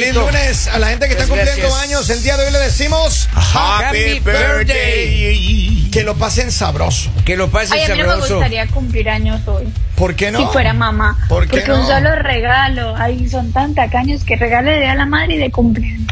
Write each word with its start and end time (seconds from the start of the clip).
feliz 0.00 0.14
lunes 0.14 0.68
a 0.68 0.78
la 0.78 0.88
gente 0.88 1.06
que 1.06 1.12
está 1.14 1.26
cumpliendo 1.26 1.52
gracias. 1.68 1.82
años. 1.82 2.10
El 2.10 2.22
día 2.22 2.36
de 2.36 2.46
hoy 2.46 2.52
le 2.52 2.58
decimos 2.58 3.28
Happy 3.34 4.20
birthday. 4.20 5.88
que 5.90 6.02
lo 6.02 6.16
pasen 6.16 6.50
sabroso. 6.52 7.10
Que 7.24 7.36
lo 7.36 7.50
pases 7.50 7.72
Ay, 7.72 7.82
a 7.84 7.88
mí 7.94 8.00
no 8.02 8.06
me 8.06 8.10
sabroso. 8.12 8.34
gustaría 8.36 8.66
cumplir 8.68 9.08
años 9.10 9.40
hoy. 9.46 9.64
¿Por 9.96 10.14
qué 10.16 10.30
no? 10.30 10.40
Si 10.40 10.46
fuera 10.52 10.72
mamá. 10.72 11.18
¿Por 11.28 11.44
qué 11.48 11.58
Porque 11.58 11.68
no? 11.68 11.80
un 11.80 11.86
solo 11.86 12.14
regalo. 12.16 12.94
Ay, 12.96 13.28
son 13.28 13.52
tan 13.52 13.74
tacaños 13.74 14.24
que 14.24 14.36
regale 14.36 14.86
a 14.88 14.94
la 14.94 15.06
madre 15.06 15.34
y 15.34 15.38
de 15.38 15.50
cumpleaños. 15.50 16.08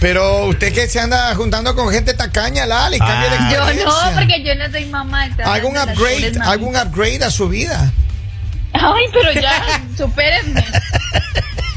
Pero 0.00 0.46
usted 0.46 0.72
que 0.72 0.86
se 0.88 1.00
anda 1.00 1.34
juntando 1.34 1.74
con 1.74 1.92
gente 1.92 2.14
tacaña, 2.14 2.64
Lali, 2.66 2.98
cambie 2.98 3.30
de 3.30 3.36
Ah. 3.36 3.50
Yo 3.52 3.56
experiencia. 3.64 4.10
no, 4.10 4.16
porque 4.16 4.44
yo 4.44 4.54
no 4.54 4.70
soy 4.70 4.84
mamá. 4.86 5.28
de 5.28 5.42
las 5.42 5.58
upgrade, 5.58 6.38
mamitas. 6.38 6.86
upgrade 6.86 7.24
a 7.24 7.30
su 7.32 7.48
vida. 7.48 7.90
Ay, 8.72 9.04
pero 9.12 9.32
ya, 9.32 9.82
supérenme. 9.96 10.64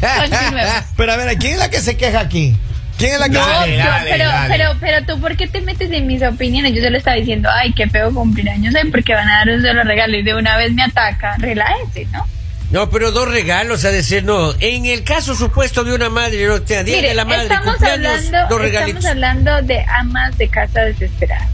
Pero 0.97 1.11
a 1.13 1.15
ver, 1.17 1.37
¿quién 1.37 1.53
es 1.53 1.59
la 1.59 1.69
que 1.69 1.79
se 1.79 1.95
queja 1.97 2.19
aquí? 2.21 2.55
¿Quién 2.97 3.13
es 3.13 3.19
la 3.19 3.27
que 3.29 3.33
No, 3.33 3.43
se 3.43 3.49
Dale, 3.51 3.77
yo- 3.77 3.83
dale, 3.83 4.11
pero, 4.11 4.25
dale. 4.29 4.53
pero, 4.57 4.71
pero 4.79 5.05
tú, 5.05 5.21
¿por 5.21 5.35
qué 5.37 5.47
te 5.47 5.61
metes 5.61 5.89
en 5.91 6.05
mis 6.07 6.21
opiniones? 6.21 6.73
Yo 6.75 6.83
solo 6.83 6.97
estaba 6.97 7.17
diciendo, 7.17 7.49
ay, 7.51 7.73
qué 7.73 7.87
feo 7.89 8.13
cumplir 8.13 8.49
años, 8.49 8.75
ay, 8.75 8.89
porque 8.91 9.13
van 9.15 9.27
a 9.27 9.37
dar 9.39 9.49
un 9.49 9.61
solo 9.61 9.83
regalo 9.83 10.17
y 10.17 10.23
de 10.23 10.35
una 10.35 10.57
vez 10.57 10.71
me 10.73 10.83
ataca. 10.83 11.35
Relájese, 11.39 12.05
¿no? 12.11 12.27
No, 12.69 12.89
pero 12.89 13.11
dos 13.11 13.27
regalos 13.29 13.83
ha 13.85 13.89
de 13.89 14.01
ser, 14.03 14.23
no. 14.23 14.53
En 14.59 14.85
el 14.85 15.03
caso 15.03 15.35
supuesto 15.35 15.83
de 15.83 15.93
una 15.95 16.09
madre, 16.09 16.45
no 16.47 16.61
te 16.61 16.83
Mire, 16.83 17.09
de 17.09 17.13
la 17.15 17.25
madre, 17.25 17.43
estamos 17.43 17.75
cumpleaños, 17.75 18.17
hablando, 18.27 18.37
dos 18.49 18.61
regalitos. 18.61 19.03
estamos 19.03 19.05
hablando 19.11 19.61
de 19.63 19.83
amas 19.89 20.37
de 20.37 20.47
casa 20.47 20.81
desesperadas. 20.81 21.49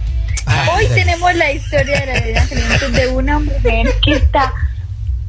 Ay, 0.46 0.70
Hoy 0.76 0.88
tenemos 0.94 1.34
la 1.36 1.52
historia 1.52 2.00
de 2.02 2.06
la 2.06 2.20
vida 2.20 2.90
de 2.92 3.08
una 3.08 3.40
mujer 3.40 3.88
que 4.04 4.14
está 4.16 4.54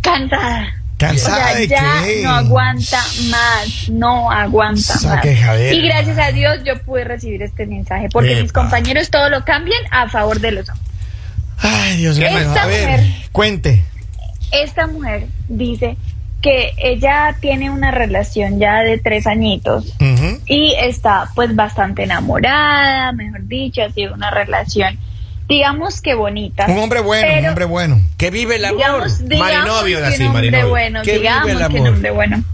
cansada. 0.02 0.74
¿Cansada 0.98 1.52
o 1.52 1.56
sea, 1.56 1.64
ya 1.64 2.02
no 2.24 2.30
aguanta 2.34 2.98
más, 3.30 3.88
no 3.88 4.30
aguanta 4.30 4.80
Esa 4.94 5.14
más. 5.14 5.22
quejadera. 5.22 5.72
Y 5.74 5.82
gracias 5.82 6.18
a 6.18 6.32
Dios 6.32 6.58
yo 6.64 6.76
pude 6.82 7.04
recibir 7.04 7.40
este 7.42 7.66
mensaje, 7.66 8.08
porque 8.12 8.42
mis 8.42 8.52
compañeros 8.52 9.08
todo 9.10 9.30
lo 9.30 9.44
cambian 9.44 9.80
a 9.90 10.08
favor 10.08 10.40
de 10.40 10.50
los 10.52 10.68
hombres. 10.68 10.88
Ay, 11.60 11.96
Dios 11.98 12.18
mío. 12.18 12.28
Esta 12.28 12.62
A 12.64 12.66
ver, 12.66 12.88
mujer- 13.00 13.06
cuente. 13.32 13.84
Esta 14.50 14.86
mujer 14.86 15.26
dice 15.48 15.96
que 16.42 16.72
ella 16.78 17.36
tiene 17.40 17.70
una 17.70 17.90
relación 17.90 18.58
ya 18.60 18.80
de 18.82 18.98
tres 18.98 19.26
añitos 19.26 19.92
y 20.46 20.74
está 20.80 21.28
pues 21.34 21.54
bastante 21.54 22.04
enamorada, 22.04 23.12
mejor 23.12 23.44
dicho, 23.46 23.82
ha 23.82 23.90
sido 23.90 24.14
una 24.14 24.30
relación, 24.30 24.98
digamos 25.48 26.00
que 26.02 26.14
bonita. 26.14 26.66
Un 26.68 26.78
hombre 26.78 27.00
bueno, 27.00 27.38
un 27.40 27.46
hombre 27.46 27.64
bueno. 27.64 28.00
Que 28.16 28.30
vive 28.30 28.56
el 28.56 28.64
amor. 28.66 29.06
Marinovio, 29.38 30.04
así, 30.04 30.22
un 30.24 30.28
hombre 30.36 30.64
bueno, 30.64 31.02
Que 31.02 31.12
vive 31.12 31.22
digamos 31.22 31.50
el 31.50 31.58
que 31.58 31.64
un 31.64 31.76
amor. 31.76 31.88
hombre 31.88 32.10
bueno. 32.10 32.44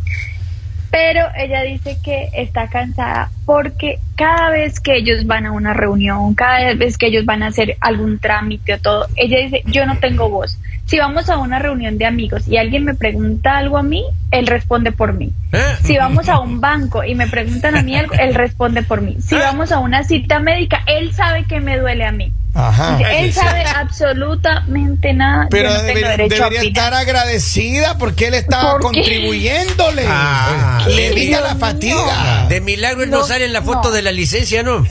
Pero 0.91 1.27
ella 1.37 1.63
dice 1.63 1.99
que 2.05 2.29
está 2.35 2.69
cansada 2.69 3.29
porque 3.47 3.99
cada 4.15 4.51
vez 4.51 4.79
que 4.79 4.95
ellos 4.95 5.27
van 5.27 5.45
a 5.45 5.51
una 5.51 5.75
reunión, 5.75 6.35
cada 6.37 6.73
vez 6.75 6.97
que 6.97 7.07
ellos 7.07 7.25
van 7.25 7.43
a 7.43 7.49
hacer 7.49 7.77
algún 7.81 8.21
trámite 8.21 8.75
o 8.75 8.79
todo, 8.79 9.09
ella 9.17 9.39
dice, 9.41 9.65
yo 9.67 9.87
no 9.87 9.99
tengo 9.99 10.29
voz. 10.29 10.57
Si 10.87 10.99
vamos 11.01 11.29
a 11.31 11.39
una 11.39 11.59
reunión 11.59 11.99
de 11.99 12.07
amigos 12.07 12.47
y 12.47 12.59
alguien 12.59 12.85
me 12.85 12.95
pregunta 12.95 13.57
algo 13.57 13.77
a 13.79 13.83
mí, 13.83 14.05
él 14.31 14.47
responde 14.47 14.93
por 14.93 15.15
mí. 15.15 15.33
¿Eh? 15.53 15.59
Si 15.83 15.97
vamos 15.97 16.29
a 16.29 16.39
un 16.39 16.61
banco 16.61 17.03
y 17.03 17.17
me 17.17 17.27
preguntan 17.27 17.75
a 17.77 17.83
mí 17.83 17.97
algo, 17.97 18.15
él 18.15 18.33
responde 18.33 18.83
por 18.85 19.01
mí. 19.01 19.17
Si 19.21 19.35
Ah. 19.35 19.47
vamos 19.47 19.73
a 19.73 19.81
una 19.81 20.05
cita 20.05 20.39
médica, 20.39 20.85
él 20.87 21.13
sabe 21.13 21.45
que 21.45 21.59
me 21.59 21.77
duele 21.77 22.05
a 22.05 22.13
mí. 22.13 22.33
Ajá. 22.55 22.99
Él 23.11 23.33
sabe 23.33 23.65
absolutamente 23.65 25.13
nada. 25.13 25.49
Pero 25.51 25.71
yo 25.71 25.75
no 25.75 25.83
tengo 25.83 25.95
debería, 26.49 26.63
estar 26.63 26.95
agradecida 26.95 27.99
porque 27.99 28.29
él 28.29 28.35
estaba 28.35 28.79
contribuyéndole. 28.79 30.05
Ah. 30.09 30.85
le 30.89 31.09
evita 31.09 31.41
la 31.41 31.57
fatiga. 31.57 32.47
De 32.49 32.61
milagro 32.61 33.03
él 33.03 33.11
no, 33.11 33.19
No, 33.21 33.27
sale 33.27 33.45
en 33.47 33.53
la 33.53 33.63
foto 33.63 33.89
no. 33.89 33.91
de 33.91 34.03
la 34.03 34.13
licencia, 34.13 34.63
¿no? 34.63 34.85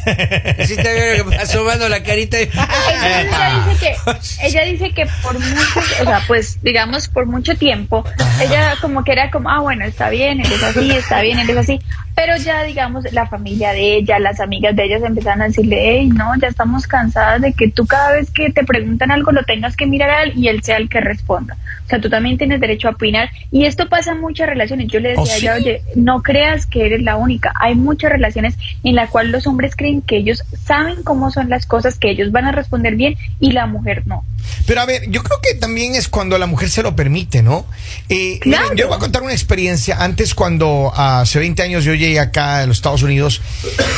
Sí 0.65 0.75
veo 0.75 1.25
asomando 1.41 1.87
la 1.89 2.03
carita. 2.03 2.41
y- 2.41 2.49
Entonces 2.51 3.23
ella 3.31 3.65
dice 3.65 3.79
que 3.79 4.45
ella 4.47 4.63
dice 4.65 4.91
que 4.93 5.07
por 5.21 5.39
muchos, 5.39 6.01
o 6.01 6.03
sea, 6.03 6.21
pues 6.27 6.57
digamos 6.61 7.07
por 7.07 7.25
mucho 7.25 7.55
tiempo, 7.55 8.03
ella 8.41 8.75
como 8.81 9.03
que 9.03 9.11
era 9.13 9.31
como, 9.31 9.49
ah, 9.49 9.59
bueno, 9.59 9.85
está 9.85 10.09
bien, 10.09 10.41
él 10.41 10.51
es 10.51 10.63
así, 10.63 10.91
está 10.91 11.21
bien, 11.21 11.39
él 11.39 11.49
es 11.49 11.57
así, 11.57 11.79
pero 12.15 12.37
ya 12.37 12.63
digamos 12.63 13.11
la 13.11 13.27
familia 13.27 13.71
de 13.71 13.95
ella, 13.95 14.19
las 14.19 14.39
amigas 14.39 14.75
de 14.75 14.85
ella 14.85 14.99
se 14.99 15.07
empezaron 15.07 15.41
a 15.41 15.47
decirle, 15.47 15.77
hey, 15.81 16.09
no, 16.13 16.35
ya 16.39 16.47
estamos 16.47 16.87
cansadas 16.87 17.41
de 17.41 17.53
que 17.53 17.69
tú 17.69 17.85
cada 17.85 18.13
vez 18.13 18.29
que 18.31 18.51
te 18.51 18.63
preguntan 18.63 19.11
algo 19.11 19.31
lo 19.31 19.43
tengas 19.43 19.75
que 19.75 19.87
mirar 19.87 20.09
a 20.09 20.23
él 20.23 20.33
y 20.35 20.47
él 20.47 20.63
sea 20.63 20.77
el 20.77 20.89
que 20.89 21.01
responda. 21.01 21.57
O 21.85 21.89
sea, 21.89 21.99
tú 21.99 22.09
también 22.09 22.37
tienes 22.37 22.59
derecho 22.59 22.87
a 22.87 22.91
opinar 22.91 23.29
y 23.51 23.65
esto 23.65 23.89
pasa 23.89 24.11
en 24.11 24.21
muchas 24.21 24.47
relaciones. 24.47 24.87
Yo 24.87 24.99
le 24.99 25.09
decía 25.09 25.23
¿Oh, 25.23 25.25
a 25.25 25.37
sí? 25.37 25.45
ella, 25.45 25.55
oye, 25.55 25.81
no 25.95 26.21
creas 26.21 26.65
que 26.65 26.85
eres 26.85 27.01
la 27.01 27.15
única. 27.15 27.51
Hay 27.59 27.75
muchas 27.75 28.11
relaciones 28.11 28.57
en 28.83 28.95
las 28.95 29.09
cuales 29.09 29.31
los 29.31 29.47
hombres 29.47 29.75
creen 29.75 30.01
que 30.01 30.17
ellos 30.17 30.43
saben 30.63 31.03
cómo 31.03 31.31
son 31.31 31.49
las 31.49 31.65
cosas, 31.65 31.97
que 31.97 32.11
ellos 32.11 32.31
van 32.31 32.45
a 32.45 32.51
responder 32.51 32.95
bien 32.95 33.15
y 33.39 33.51
la 33.51 33.65
mujer 33.65 34.03
no. 34.05 34.23
Pero 34.65 34.81
a 34.81 34.85
ver, 34.85 35.09
yo 35.09 35.23
creo 35.23 35.39
que 35.41 35.55
también 35.55 35.95
es 35.95 36.07
cuando 36.07 36.37
la 36.37 36.45
mujer 36.45 36.69
se 36.69 36.83
lo 36.83 36.95
permite, 36.95 37.41
¿no? 37.41 37.65
Eh, 38.09 38.39
miren, 38.45 38.61
Claro. 38.61 38.75
yo 38.75 38.87
voy 38.87 38.95
a 38.95 38.99
contar 38.99 39.21
una 39.21 39.33
experiencia. 39.33 39.97
Antes, 39.99 40.33
cuando 40.35 40.91
ah, 40.95 41.21
hace 41.21 41.39
20 41.39 41.61
años 41.63 41.83
yo 41.83 41.93
llegué 41.93 42.19
acá 42.19 42.59
a 42.59 42.65
los 42.65 42.77
Estados 42.77 43.03
Unidos, 43.03 43.41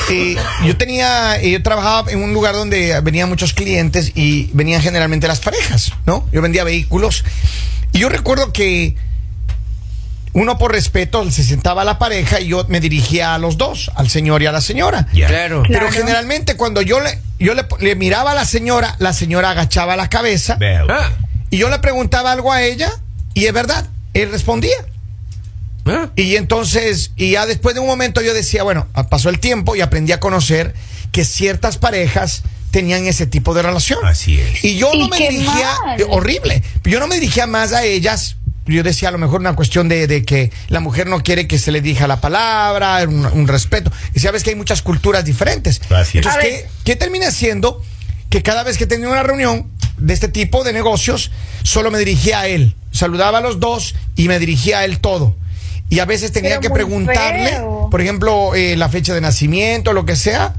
eh, 0.10 0.36
yo 0.66 0.76
tenía, 0.78 1.40
eh, 1.42 1.52
yo 1.52 1.62
trabajaba 1.62 2.12
en 2.12 2.24
un 2.24 2.34
lugar 2.34 2.56
donde 2.56 3.00
venían 3.02 3.30
muchos 3.30 3.54
clientes 3.54 4.12
y 4.16 4.50
venían 4.54 4.82
generalmente 4.82 5.28
las 5.28 5.40
parejas, 5.40 5.92
¿no? 6.06 6.28
Yo 6.32 6.42
vendía 6.42 6.64
vehículos. 6.64 7.24
Y 7.92 8.00
yo 8.00 8.10
recuerdo 8.10 8.52
que 8.52 8.96
uno 10.34 10.58
por 10.58 10.74
respeto 10.74 11.30
se 11.32 11.44
sentaba 11.46 11.84
a 11.84 11.86
la 11.86 11.98
pareja 11.98 12.42
y 12.42 12.48
yo 12.50 12.66
me 12.68 12.82
dirigía 12.82 13.36
a 13.36 13.38
los 13.38 13.56
dos, 13.58 13.90
al 13.96 14.10
señor 14.10 14.42
y 14.42 14.48
a 14.48 14.52
la 14.52 14.60
señora. 14.60 15.08
Claro. 15.14 15.64
Pero 15.68 15.80
Claro. 15.80 15.92
generalmente 15.92 16.58
cuando 16.58 16.82
yo 16.82 17.00
le, 17.00 17.18
yo 17.40 17.54
le, 17.54 17.66
le 17.80 17.96
miraba 17.96 18.32
a 18.32 18.36
la 18.36 18.46
señora, 18.46 18.96
la 19.00 19.14
señora 19.14 19.52
agachaba 19.52 19.96
la 19.96 20.10
cabeza. 20.10 20.58
Ah, 20.90 21.10
y 21.50 21.58
yo 21.58 21.70
le 21.70 21.80
preguntaba 21.80 22.32
algo 22.32 22.52
a 22.52 22.64
ella 22.64 22.92
y 23.34 23.46
es 23.46 23.54
verdad, 23.54 23.88
él 24.14 24.32
respondía. 24.32 24.76
ah. 25.86 26.10
Y 26.16 26.36
entonces, 26.36 27.12
y 27.16 27.32
ya 27.32 27.46
después 27.46 27.76
de 27.76 27.82
un 27.82 27.88
momento 27.88 28.22
yo 28.22 28.34
decía, 28.34 28.64
bueno, 28.64 28.88
pasó 29.10 29.30
el 29.30 29.40
tiempo 29.40 29.76
y 29.76 29.82
aprendí 29.82 30.12
a 30.12 30.20
conocer 30.20 30.74
que 31.12 31.26
ciertas 31.26 31.78
parejas 31.78 32.44
tenían 32.72 33.06
ese 33.06 33.26
tipo 33.26 33.54
de 33.54 33.62
relación. 33.62 34.00
Así 34.06 34.40
es. 34.40 34.64
Y 34.64 34.78
yo 34.78 34.94
no 34.94 35.08
me 35.08 35.18
dirigía, 35.18 35.78
mal. 35.86 36.06
horrible, 36.10 36.62
yo 36.84 37.00
no 37.00 37.08
me 37.08 37.16
dirigía 37.16 37.48
más 37.48 37.72
a 37.72 37.84
ellas. 37.86 38.36
Yo 38.68 38.82
decía 38.84 39.10
a 39.10 39.12
lo 39.12 39.18
mejor 39.20 39.42
una 39.42 39.56
cuestión 39.56 39.88
de, 39.90 40.08
de 40.08 40.26
que 40.26 40.52
la 40.70 40.80
mujer 40.80 41.06
no 41.08 41.22
quiere 41.22 41.48
que 41.48 41.60
se 41.60 41.72
le 41.72 41.82
diga 41.82 42.08
la 42.08 42.20
palabra, 42.20 43.04
un, 43.08 43.26
un 43.26 43.48
respeto. 43.48 43.92
Y 44.16 44.20
sabes 44.20 44.44
que 44.44 44.50
hay 44.52 44.56
muchas 44.56 44.82
culturas 44.82 45.24
diferentes. 45.24 45.82
Así 45.92 46.18
es. 46.18 46.26
Entonces, 46.26 46.44
¿qué, 46.44 46.66
qué 46.84 46.96
termina 46.96 47.30
siendo? 47.32 47.84
Que 48.30 48.42
cada 48.42 48.64
vez 48.64 48.78
que 48.78 48.88
tenía 48.88 49.08
una 49.08 49.22
reunión 49.24 49.68
de 49.98 50.14
este 50.14 50.28
tipo 50.30 50.64
de 50.64 50.74
negocios, 50.74 51.32
solo 51.64 51.92
me 51.92 52.00
dirigía 52.00 52.40
a 52.42 52.48
él. 52.48 52.76
Saludaba 52.92 53.38
a 53.38 53.42
los 53.42 53.60
dos 53.60 53.94
y 54.16 54.28
me 54.28 54.40
dirigía 54.40 54.80
a 54.80 54.86
él 54.86 55.00
todo. 55.00 55.36
Y 55.90 56.00
a 56.00 56.06
veces 56.06 56.32
tenía 56.32 56.60
Pero 56.60 56.62
que 56.62 56.70
preguntarle, 56.72 57.50
feo. 57.52 57.90
por 57.92 58.02
ejemplo, 58.02 58.56
eh, 58.56 58.76
la 58.76 58.90
fecha 58.90 59.14
de 59.14 59.22
nacimiento, 59.22 59.94
lo 59.94 60.06
que 60.06 60.16
sea. 60.16 60.56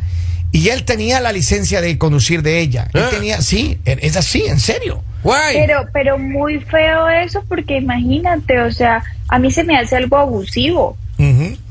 Y 0.53 0.69
él 0.69 0.85
tenía 0.85 1.19
la 1.21 1.33
licencia 1.33 1.81
de 1.81 1.99
conducir 1.99 2.43
de 2.43 2.61
ella. 2.61 2.89
Él 2.95 3.03
Ah. 3.05 3.11
tenía, 3.11 3.43
sí, 3.43 3.79
es 3.85 4.17
así, 4.17 4.45
en 4.47 4.61
serio. 4.61 5.03
Guay. 5.27 5.57
Pero, 5.57 5.89
pero 5.93 6.19
muy 6.19 6.61
feo 6.61 7.09
eso 7.09 7.45
porque 7.49 7.79
imagínate, 7.79 8.61
o 8.61 8.71
sea, 8.71 9.03
a 9.29 9.41
mí 9.41 9.51
se 9.51 9.65
me 9.65 9.77
hace 9.77 9.97
algo 9.97 10.17
abusivo. 10.19 10.97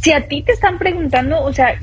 Si 0.02 0.12
a 0.12 0.28
ti 0.28 0.42
te 0.42 0.52
están 0.52 0.78
preguntando, 0.80 1.42
o 1.42 1.54
sea, 1.54 1.76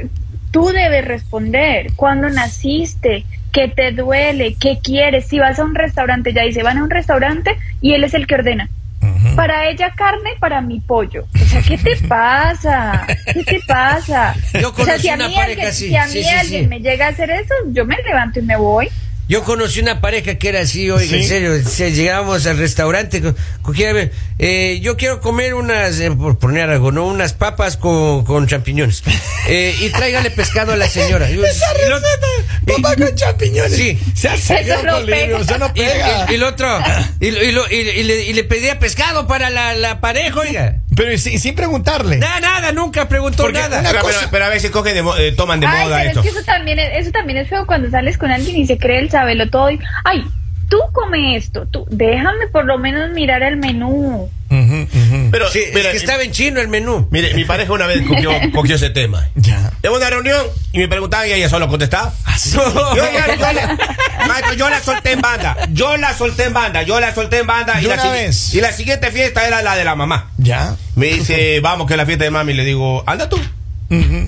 tú 0.50 0.66
debes 0.66 1.04
responder 1.04 1.92
cuándo 1.96 2.28
naciste, 2.28 3.24
qué 3.52 3.68
te 3.68 3.92
duele, 3.92 4.56
qué 4.60 4.80
quieres. 4.82 5.28
Si 5.28 5.38
vas 5.38 5.58
a 5.58 5.64
un 5.64 5.74
restaurante, 5.74 6.34
ya 6.34 6.42
dice, 6.42 6.62
van 6.62 6.78
a 6.78 6.84
un 6.84 6.90
restaurante 6.90 7.56
y 7.80 7.94
él 7.94 8.04
es 8.04 8.14
el 8.14 8.26
que 8.26 8.34
ordena. 8.34 8.68
Para 9.34 9.70
ella 9.70 9.92
carne, 9.96 10.30
para 10.40 10.60
mi 10.60 10.80
pollo. 10.80 11.26
O 11.34 11.46
sea, 11.46 11.62
¿qué 11.62 11.78
te 11.78 11.96
pasa? 12.08 13.06
¿Qué 13.32 13.44
te 13.44 13.60
pasa? 13.66 14.34
Yo 14.60 14.72
o 14.76 14.84
sea, 14.84 14.98
si 14.98 15.08
a 15.08 15.16
mí, 15.16 15.34
alguien, 15.34 15.72
si 15.72 15.96
a 15.96 16.04
mí 16.04 16.22
sí, 16.22 16.28
alguien 16.28 16.68
me 16.68 16.80
llega 16.80 17.06
a 17.06 17.10
hacer 17.10 17.30
eso, 17.30 17.54
yo 17.70 17.86
me 17.86 17.96
levanto 18.02 18.40
y 18.40 18.42
me 18.42 18.56
voy. 18.56 18.88
Yo 19.28 19.44
conocí 19.44 19.80
una 19.80 20.00
pareja 20.00 20.34
que 20.34 20.48
era 20.48 20.60
así, 20.60 20.90
oiga, 20.90 21.16
en 21.16 21.26
serio. 21.26 21.62
se- 21.62 21.92
llegábamos 21.92 22.44
al 22.46 22.58
restaurante, 22.58 23.22
co- 23.22 23.34
cogía, 23.62 24.10
eh, 24.38 24.80
yo 24.82 24.96
quiero 24.96 25.20
comer 25.20 25.54
unas, 25.54 25.98
eh, 26.00 26.10
por 26.10 26.38
poner 26.38 26.68
algo, 26.68 26.92
¿no? 26.92 27.06
Unas 27.06 27.32
papas 27.32 27.76
con, 27.76 28.24
con 28.24 28.46
champiñones. 28.46 29.02
Eh, 29.48 29.74
y 29.80 29.88
tráigale 29.90 30.30
pescado 30.30 30.72
a 30.72 30.76
la 30.76 30.88
señora. 30.88 31.28
Y- 31.28 31.34
y 31.34 31.88
lo- 31.88 31.96
Papá 32.66 32.94
con 32.96 33.14
champiñones. 33.14 33.72
Sí. 33.76 33.98
Se 34.14 34.28
hace 34.28 34.60
Eso 34.60 34.82
no 34.82 35.04
pega. 35.04 35.38
eso 35.38 35.58
no 35.58 35.66
y, 35.74 35.80
pega. 35.80 36.26
y- 36.28 36.32
y 36.32 36.34
el 36.36 36.42
otro, 36.44 36.68
y, 37.20 37.30
lo- 37.30 37.42
y 37.42 37.52
lo- 37.52 37.70
y- 37.70 37.74
y 37.74 38.02
le, 38.04 38.24
y 38.24 38.32
le 38.32 38.44
pedía 38.44 38.78
pescado 38.78 39.26
para 39.26 39.50
la, 39.50 39.74
la 39.74 40.00
pareja, 40.00 40.38
oiga. 40.40 40.76
Pero 40.94 41.16
sin, 41.18 41.38
sin 41.40 41.54
preguntarle. 41.54 42.18
Nada, 42.18 42.40
nada, 42.40 42.72
nunca 42.72 43.08
preguntó 43.08 43.44
Porque 43.44 43.58
nada. 43.58 43.82
Pero, 43.84 44.00
cosa- 44.02 44.18
pero- 44.20 44.30
pero 44.30 44.44
a 44.44 44.48
veces 44.48 44.70
cogen 44.70 44.94
de 44.94 45.02
mo- 45.02 45.16
eh, 45.16 45.32
toman 45.32 45.58
de 45.60 45.66
Ay, 45.66 45.84
moda 45.84 45.96
pero 45.98 46.08
esto. 46.08 46.20
es 46.20 46.24
que 46.26 46.30
eso 46.38 46.44
también 46.44 46.78
es, 46.78 46.88
eso 46.98 47.10
también 47.10 47.38
es 47.38 47.48
feo 47.48 47.66
cuando 47.66 47.90
sales 47.90 48.16
con 48.18 48.30
alguien 48.30 48.56
y 48.56 48.66
se 48.66 48.78
cree 48.78 48.98
el 49.00 49.10
sabelo 49.10 49.48
todo 49.50 49.70
y, 49.70 49.78
ay, 50.04 50.24
tú 50.68 50.78
come 50.92 51.36
esto, 51.36 51.66
tú, 51.66 51.86
déjame 51.90 52.46
por 52.48 52.64
lo 52.64 52.78
menos 52.78 53.10
mirar 53.10 53.42
el 53.42 53.56
menú. 53.56 54.30
Pero, 55.30 55.50
Sí, 55.50 55.60
es 55.60 55.86
que 55.86 55.96
estaba 55.96 56.22
en 56.22 56.32
chino 56.32 56.60
el 56.60 56.68
menú. 56.68 57.08
mire, 57.10 57.34
mi 57.34 57.44
pareja 57.44 57.72
una 57.72 57.86
vez 57.86 58.02
cogió, 58.06 58.30
cogió 58.54 58.76
ese 58.76 58.90
tema. 58.90 59.26
Ya. 59.34 59.72
En 59.82 59.92
una 59.92 60.08
reunión 60.10 60.40
y 60.72 60.78
me 60.78 60.88
preguntaban 60.88 61.28
y 61.28 61.32
ella 61.32 61.48
solo 61.48 61.68
contestaba. 61.68 62.12
Yo, 62.52 62.62
ya- 62.96 63.34
yo 63.36 63.52
la, 63.52 63.76
maestro, 64.26 64.54
yo 64.54 64.68
la 64.70 64.80
solté 64.80 65.12
en 65.12 65.20
banda. 65.20 65.56
Yo 65.72 65.96
la 65.96 66.16
solté 66.16 66.44
en 66.44 66.52
banda. 66.54 66.82
Yo 66.82 66.98
la 67.00 67.14
solté 67.14 67.38
en 67.38 67.46
banda. 67.46 67.74
¿De 67.74 67.82
Y 67.82 67.86
la, 67.86 68.10
vez? 68.10 68.54
y 68.54 68.60
la 68.60 68.72
siguiente 68.72 69.10
fiesta 69.10 69.46
era 69.46 69.62
la 69.62 69.76
de 69.76 69.84
la 69.84 69.94
mamá. 69.94 70.30
Ya. 70.38 70.76
Me 70.96 71.06
dice, 71.06 71.60
vamos, 71.60 71.86
que 71.86 71.94
es 71.94 71.96
la 71.98 72.06
fiesta 72.06 72.24
de 72.24 72.30
mami. 72.30 72.52
Le 72.54 72.64
digo, 72.64 73.02
anda 73.06 73.28
tú. 73.28 73.38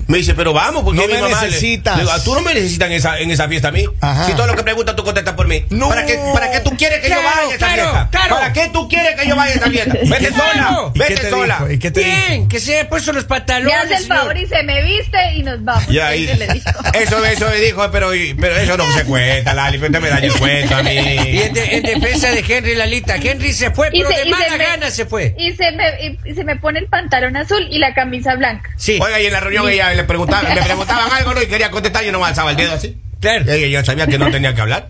Me 0.07 0.17
dice, 0.17 0.33
pero 0.35 0.53
vamos, 0.53 0.83
porque 0.83 0.99
No 1.01 1.07
mi 1.07 1.13
me 1.13 1.21
mamá 1.21 1.41
necesitas. 1.43 1.95
le 1.97 2.03
digo, 2.03 2.13
"Ah, 2.15 2.23
tú 2.23 2.35
no 2.35 2.41
me 2.41 2.53
necesitas 2.53 2.87
en 2.87 2.93
esa, 2.93 3.19
en 3.19 3.31
esa 3.31 3.47
fiesta 3.47 3.69
a 3.69 3.71
mí. 3.71 3.85
Ajá. 4.01 4.25
Si 4.25 4.33
todo 4.33 4.47
lo 4.47 4.55
que 4.55 4.63
preguntas 4.63 4.95
tú 4.95 5.03
contestas 5.03 5.33
por 5.33 5.47
mí. 5.47 5.65
No. 5.69 5.89
¿Para, 5.89 6.05
qué, 6.05 6.19
¿Para 6.33 6.51
qué 6.51 6.59
tú 6.59 6.71
quieres 6.77 6.99
que 6.99 7.09
yo 7.09 7.15
vaya 7.15 7.29
a 7.29 7.43
esa 7.49 7.57
claro, 7.57 7.75
fiesta? 7.75 8.07
claro. 8.11 8.35
¿Para 8.35 8.53
qué 8.53 8.69
tú 8.71 8.87
quieres 8.87 9.19
que 9.19 9.27
yo 9.27 9.35
vaya 9.35 9.53
a 9.53 9.55
esa 9.55 9.69
fiesta? 9.69 9.93
Vete 10.03 10.31
sola, 10.31 10.91
¿Y 10.93 10.99
qué 10.99 11.09
vete 11.09 11.21
te 11.21 11.29
sola. 11.29 11.55
dijo? 11.59 11.71
¿Y 11.71 11.79
qué 11.79 11.91
te 11.91 11.99
dijo? 12.01 12.11
Bien, 12.27 12.47
que 12.47 12.59
se 12.59 12.77
haya 12.79 12.89
puesto 12.89 13.11
los 13.13 13.23
Me 13.23 13.29
pantalones. 13.29 13.75
hace 13.75 13.93
el 13.95 13.99
señor. 14.01 14.17
favor 14.17 14.37
y 14.37 14.45
se 14.47 14.63
me 14.63 14.83
viste 14.83 15.17
y 15.35 15.43
nos 15.43 15.63
vamos. 15.63 15.89
Y 15.89 15.99
ahí, 15.99 16.25
Eso 16.93 17.25
eso, 17.25 17.49
me 17.49 17.55
dijo, 17.57 17.89
pero, 17.91 18.11
pero 18.39 18.55
eso 18.57 18.77
no 18.77 18.91
se 18.93 19.03
cuenta, 19.05 19.53
Lali, 19.53 19.77
pero 19.77 19.87
usted 19.87 20.01
me 20.01 20.09
daña 20.09 20.27
el 20.27 20.33
cuento 20.33 20.75
a 20.75 20.83
mí. 20.83 20.91
Y 20.91 21.41
en, 21.41 21.53
de- 21.53 21.75
en 21.77 21.83
defensa 21.83 22.29
de 22.31 22.43
Henry 22.47 22.75
Lalita. 22.75 23.15
Henry 23.15 23.51
se 23.53 23.71
fue, 23.71 23.89
pero 23.91 24.09
se- 24.11 24.19
de 24.19 24.29
mala 24.29 24.45
se 24.45 24.57
me- 24.57 24.63
gana 24.63 24.91
se 24.91 25.05
fue. 25.05 25.35
Y 25.37 25.53
se, 25.53 25.71
me, 25.71 25.83
y- 26.03 26.19
y 26.31 26.35
se 26.35 26.43
me 26.43 26.55
pone 26.57 26.79
el 26.79 26.87
pantalón 26.87 27.35
azul 27.37 27.67
y 27.69 27.79
la 27.79 27.93
camisa 27.93 28.35
blanca. 28.35 28.69
Sí, 28.77 28.99
Oiga, 29.01 29.19
y 29.19 29.25
en 29.27 29.33
la 29.33 29.39
reunión 29.39 29.54
ella 29.67 29.93
le 29.93 30.03
preguntaba, 30.03 30.49
me 30.53 30.61
preguntaban 30.63 31.11
algo 31.11 31.33
¿no? 31.33 31.41
y 31.41 31.47
quería 31.47 31.71
contestar 31.71 32.03
y 32.03 32.07
yo 32.07 32.11
no 32.11 32.23
alzaba 32.23 32.51
el 32.51 32.57
dedo 32.57 32.73
así. 32.73 32.95
claro. 33.19 33.55
Y 33.55 33.69
yo 33.71 33.83
sabía 33.83 34.07
que 34.07 34.17
no 34.17 34.29
tenía 34.31 34.53
que 34.53 34.61
hablar. 34.61 34.87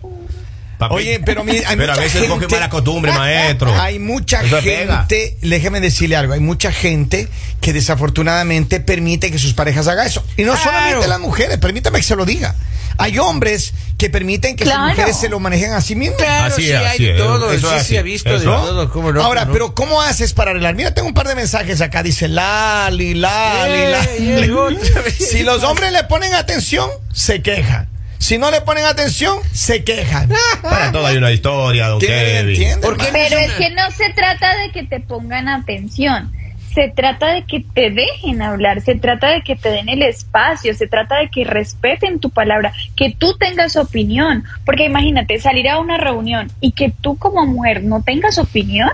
Papi. 0.78 0.94
Oye, 0.94 1.20
pero 1.24 1.42
mi- 1.42 1.52
hay 1.56 1.76
Pero 1.76 1.92
a 1.92 1.96
veces 1.96 2.24
coge 2.24 2.40
gente- 2.40 2.54
mala 2.56 2.68
costumbre, 2.68 3.10
maestro. 3.12 3.74
Hay 3.80 3.98
mucha 3.98 4.42
Eso 4.42 4.58
pega. 4.62 4.98
gente, 5.08 5.38
déjeme 5.40 5.80
decirle 5.80 6.16
algo, 6.16 6.34
hay 6.34 6.40
mucha 6.40 6.70
gente 6.70 7.28
que 7.62 7.72
desafortunadamente 7.72 8.80
permite 8.80 9.30
que 9.30 9.38
sus 9.38 9.54
parejas 9.54 9.88
hagan 9.88 10.06
eso. 10.06 10.22
Y 10.36 10.42
no 10.42 10.52
Claro. 10.52 10.70
solamente 10.70 11.08
las 11.08 11.20
mujeres, 11.20 11.58
permítame 11.58 11.98
que 11.98 12.04
se 12.04 12.14
lo 12.16 12.24
diga. 12.26 12.54
Hay 12.98 13.18
hombres 13.18 13.74
que 13.98 14.08
permiten 14.08 14.56
que 14.56 14.64
sus 14.64 14.72
Claro. 14.72 14.88
mujeres 14.88 15.16
se 15.18 15.28
lo 15.28 15.38
manejen 15.38 15.72
a 15.72 15.80
sí 15.82 15.94
mismos. 15.94 16.18
Claro, 16.18 16.54
Así 16.54 16.62
sí, 16.62 16.70
es, 16.70 16.76
hay 16.78 16.86
así 16.86 17.04
de 17.04 17.10
es. 17.12 17.16
todo. 17.18 17.52
Eso 17.52 17.80
sí, 17.80 17.96
ha 17.96 18.02
visto 18.02 18.38
de 18.38 18.44
todo. 18.44 18.90
¿Cómo 18.90 19.12
no? 19.12 19.22
Ahora, 19.22 19.42
¿Cómo 19.42 19.48
no? 19.48 19.52
pero 19.52 19.74
¿cómo 19.74 20.00
haces 20.02 20.32
para 20.32 20.50
arreglar? 20.52 20.74
Mira, 20.74 20.92
tengo 20.94 21.08
un 21.08 21.14
par 21.14 21.28
de 21.28 21.34
mensajes 21.34 21.80
acá. 21.82 22.02
Dice 22.02 22.28
Lali, 22.28 23.14
Lali, 23.14 23.72
Ey, 24.18 24.46
Lali. 24.48 24.78
Si 25.18 25.42
los 25.42 25.62
hombres 25.62 25.92
le 25.92 26.04
ponen 26.04 26.32
atención, 26.34 26.88
se 27.12 27.42
quejan. 27.42 27.88
Si 28.18 28.38
no 28.38 28.50
le 28.50 28.60
ponen 28.62 28.84
atención, 28.84 29.38
se 29.52 29.84
quejan. 29.84 30.28
Para 30.62 30.90
todo 30.92 31.06
hay 31.06 31.16
una 31.16 31.30
historia, 31.30 31.88
don 31.88 32.00
¿Entiende? 32.00 32.24
Kevin. 32.24 32.48
¿Entiende, 32.54 32.86
¿Por 32.86 32.96
qué 32.96 33.06
hermano? 33.06 33.24
Pero 33.28 33.40
es 33.40 33.52
que 33.52 33.70
no 33.70 33.90
se 33.92 34.10
trata 34.12 34.56
de 34.56 34.70
que 34.72 34.82
te 34.84 35.00
pongan 35.00 35.48
atención. 35.48 36.32
Se 36.74 36.88
trata 36.94 37.28
de 37.32 37.44
que 37.44 37.60
te 37.60 37.90
dejen 37.90 38.42
hablar, 38.42 38.82
se 38.82 38.96
trata 38.96 39.28
de 39.30 39.40
que 39.40 39.56
te 39.56 39.70
den 39.70 39.88
el 39.88 40.02
espacio, 40.02 40.74
se 40.74 40.86
trata 40.86 41.16
de 41.16 41.30
que 41.30 41.44
respeten 41.44 42.20
tu 42.20 42.28
palabra, 42.28 42.72
que 42.96 43.14
tú 43.18 43.34
tengas 43.38 43.76
opinión. 43.76 44.44
Porque 44.66 44.84
imagínate, 44.84 45.38
salir 45.38 45.68
a 45.70 45.78
una 45.78 45.96
reunión 45.96 46.52
y 46.60 46.72
que 46.72 46.92
tú 47.00 47.16
como 47.16 47.46
mujer 47.46 47.82
no 47.82 48.02
tengas 48.02 48.36
opinión, 48.36 48.90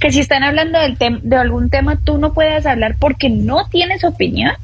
que 0.00 0.10
si 0.12 0.20
están 0.20 0.44
hablando 0.44 0.80
del 0.80 0.98
tem- 0.98 1.20
de 1.20 1.36
algún 1.36 1.68
tema 1.68 1.98
tú 2.02 2.16
no 2.16 2.32
puedas 2.32 2.64
hablar 2.64 2.96
porque 2.98 3.28
no 3.28 3.68
tienes 3.68 4.02
opinión. 4.04 4.54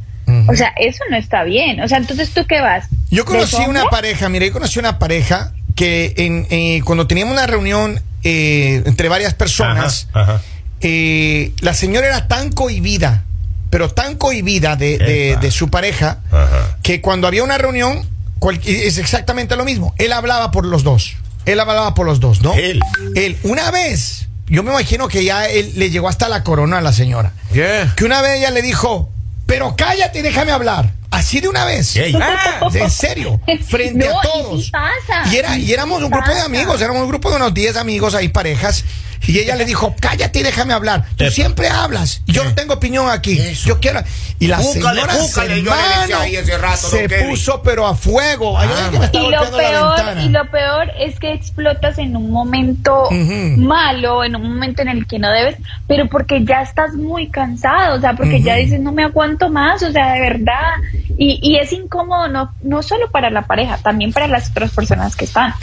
O 0.49 0.55
sea, 0.55 0.73
eso 0.79 1.05
no 1.11 1.17
está 1.17 1.43
bien. 1.45 1.81
O 1.83 1.89
sea, 1.89 1.99
entonces 1.99 2.33
tú 2.33 2.47
qué 2.47 2.61
vas. 2.63 2.89
Yo 3.13 3.25
conocí 3.25 3.57
¿De 3.59 3.69
una 3.69 3.85
pareja, 3.85 4.29
mira, 4.29 4.47
yo 4.47 4.53
conocí 4.53 4.79
una 4.79 4.99
pareja 4.99 5.53
que 5.77 6.15
en, 6.17 6.47
eh, 6.51 6.81
cuando 6.85 7.07
teníamos 7.07 7.33
una 7.35 7.47
reunión 7.47 8.01
eh, 8.25 8.83
entre 8.87 9.09
varias 9.09 9.35
personas, 9.35 10.09
Ajá, 10.13 10.33
ajá. 10.35 10.43
eh, 10.81 11.53
la 11.61 11.75
señora 11.75 12.07
era 12.09 12.27
tan 12.29 12.51
cohibida, 12.51 13.25
pero 13.71 13.91
tan 13.91 14.17
cohibida 14.17 14.77
de, 14.77 14.99
de- 14.99 15.31
Epa. 15.33 15.41
de 15.41 15.51
su 15.51 15.69
pareja, 15.71 16.19
Ajá. 16.31 16.79
que 16.83 17.01
cuando 17.01 17.27
había 17.27 17.45
una 17.45 17.59
reunión, 17.59 18.07
cual- 18.39 18.61
es 18.65 18.99
exactamente 18.99 19.57
lo 19.57 19.65
mismo. 19.65 19.95
Él 19.99 20.13
hablaba 20.13 20.51
por 20.51 20.65
los 20.67 20.83
dos. 20.83 21.15
Él 21.45 21.59
hablaba 21.61 21.95
por 21.95 22.07
los 22.07 22.21
dos, 22.21 22.41
¿no? 22.43 22.55
Él. 22.55 22.81
Él. 23.17 23.37
Una 23.43 23.71
vez, 23.71 24.29
yo 24.47 24.63
me 24.63 24.71
imagino 24.71 25.09
que 25.09 25.25
ya 25.25 25.47
él 25.49 25.73
le 25.77 25.91
llegó 25.91 26.09
hasta 26.09 26.29
la 26.29 26.43
corona 26.45 26.79
a 26.79 26.81
la 26.81 26.93
señora. 26.93 27.33
Yeah. 27.53 27.95
Que 27.97 28.05
una 28.05 28.23
vez 28.23 28.39
ella 28.39 28.51
le 28.51 28.63
dijo, 28.63 29.11
pero 29.47 29.75
cállate 29.77 30.21
y 30.21 30.23
déjame 30.23 30.53
hablar. 30.53 30.93
Así 31.13 31.41
de 31.41 31.49
una 31.49 31.65
vez. 31.65 31.95
Ey. 31.97 32.15
Ah, 32.21 32.69
En 32.75 32.91
serio, 32.91 33.41
frente 33.69 34.07
No, 34.09 34.19
a 34.19 34.25
y 34.25 34.29
todos. 34.29 34.65
sí 34.65 34.71
pasa, 34.71 35.31
Y, 35.31 35.37
era, 35.37 35.57
y 35.59 35.65
y 35.67 35.73
éramos 35.73 36.03
un 36.03 36.11
grupo 36.11 36.31
de 36.35 36.41
amigos, 36.41 36.81
éramos 36.81 37.03
un 37.03 37.09
grupo 37.09 37.31
de 37.31 37.37
unos 37.37 37.55
10 37.55 37.77
amigos 37.77 38.15
ahí, 38.15 38.29
parejas. 38.29 38.85
Y 39.27 39.39
ella 39.39 39.57
le 39.57 39.65
dijo, 39.65 39.95
cállate 40.01 40.41
y 40.41 40.43
déjame 40.43 40.73
hablar. 40.75 41.05
Tú 41.17 41.25
Epa. 41.25 41.33
siempre 41.33 41.69
hablas. 41.69 42.23
Yo 42.27 42.45
no 42.45 42.55
tengo 42.55 42.75
opinión 42.75 43.09
aquí. 43.09 43.39
Eso. 43.39 43.69
Yo 43.69 43.81
quiero. 43.81 44.01
Y 44.39 44.49
la 44.49 44.59
Búscale, 44.59 45.01
señora 45.01 45.17
búscale, 45.17 45.63
yo 45.63 45.71
le 45.71 45.77
decía 45.77 46.03
hermano, 46.03 46.21
ahí 46.21 46.37
ese 46.37 46.59
rato, 46.59 46.89
se 46.89 47.09
puso 47.09 47.63
pero 47.63 47.87
a 47.87 47.95
fuego. 47.95 48.59
Ay, 48.59 48.69
ay, 48.77 48.91
que 48.91 48.99
me 48.99 49.05
está 49.05 49.19
y 49.19 49.31
lo 49.31 49.51
peor 49.51 50.19
y 50.19 50.29
lo 50.29 50.51
peor 50.51 50.91
es 50.99 51.19
que 51.19 51.33
explotas 51.33 51.99
en 51.99 52.17
un 52.17 52.31
momento 52.31 53.09
malo 53.57 54.25
en 54.25 54.37
un 54.37 54.43
momento 54.43 54.83
en 54.83 54.89
el 54.89 55.07
que 55.07 55.19
no 55.19 55.31
debes 55.31 55.57
pero 55.87 56.09
porque 56.09 56.45
ya 56.45 56.63
estás 56.63 56.95
muy 56.95 57.29
cansado 57.29 57.97
o 57.97 58.01
sea 58.01 58.15
porque 58.15 58.43
ya 58.43 58.57
dices 58.57 58.81
no 58.81 58.93
me 58.93 59.05
aguanto 59.05 59.49
más 59.51 59.83
o 59.83 59.93
sea 59.93 60.13
de 60.15 60.21
verdad 60.21 60.73
y, 61.17 61.39
y 61.43 61.59
es 61.59 61.73
incómodo 61.73 62.29
no 62.29 62.53
no 62.63 62.83
solo 62.83 63.11
para 63.11 63.31
la 63.31 63.43
pareja 63.43 63.79
también 63.79 64.13
para 64.13 64.27
las 64.27 64.51
otras 64.51 64.71
personas 64.73 65.17
que 65.17 65.25
están 65.25 65.55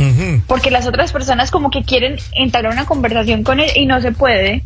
porque 0.48 0.72
las 0.72 0.88
otras 0.88 1.12
personas 1.12 1.52
como 1.52 1.70
que 1.70 1.84
quieren 1.84 2.18
entablar 2.34 2.74
una 2.74 2.86
conversación 2.86 3.44
con 3.50 3.60
él 3.60 3.72
y 3.76 3.86
no 3.88 4.00
se 4.02 4.12
puede 4.12 4.64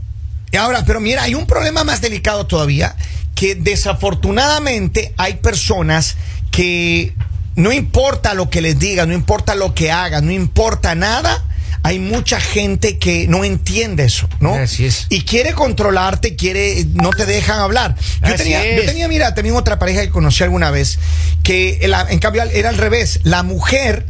Y 0.52 0.58
ahora, 0.58 0.84
pero 0.86 1.00
mira, 1.00 1.24
hay 1.24 1.36
un 1.36 1.48
problema 1.48 1.84
más 1.86 2.02
delicado 2.02 2.46
todavía, 2.48 2.96
que 3.34 3.56
desafortunadamente 3.56 5.14
hay 5.18 5.36
personas 5.36 6.16
que 6.52 7.14
no 7.56 7.72
importa 7.72 8.34
lo 8.34 8.50
que 8.50 8.62
les 8.62 8.78
digan, 8.80 9.10
no 9.10 9.16
importa 9.16 9.56
lo 9.56 9.74
que 9.74 9.92
hagan, 9.92 10.26
no 10.26 10.32
importa 10.32 10.96
nada, 10.96 11.44
hay 11.84 12.00
mucha 12.00 12.40
gente 12.40 12.98
que 12.98 13.28
no 13.28 13.44
entiende 13.44 14.06
eso, 14.06 14.28
¿no? 14.40 14.56
Así 14.56 14.86
es. 14.86 15.08
Y 15.10 15.22
quiere 15.22 15.54
controlarte, 15.54 16.36
quiere, 16.36 16.86
no 16.94 17.10
te 17.12 17.26
dejan 17.26 17.60
hablar. 17.60 17.96
Yo 18.22 18.28
Así 18.28 18.38
tenía, 18.38 18.64
es. 18.66 18.82
yo 18.82 18.86
tenía, 18.86 19.08
mira, 19.08 19.34
tenía 19.36 19.54
otra 19.54 19.80
pareja 19.80 20.02
que 20.02 20.10
conocí 20.10 20.44
alguna 20.44 20.72
vez, 20.72 21.00
que 21.44 21.80
la- 21.88 22.08
en 22.10 22.20
cambio 22.20 22.44
era 22.44 22.70
al 22.70 22.78
revés, 22.78 23.20
la 23.24 23.44
mujer 23.44 24.06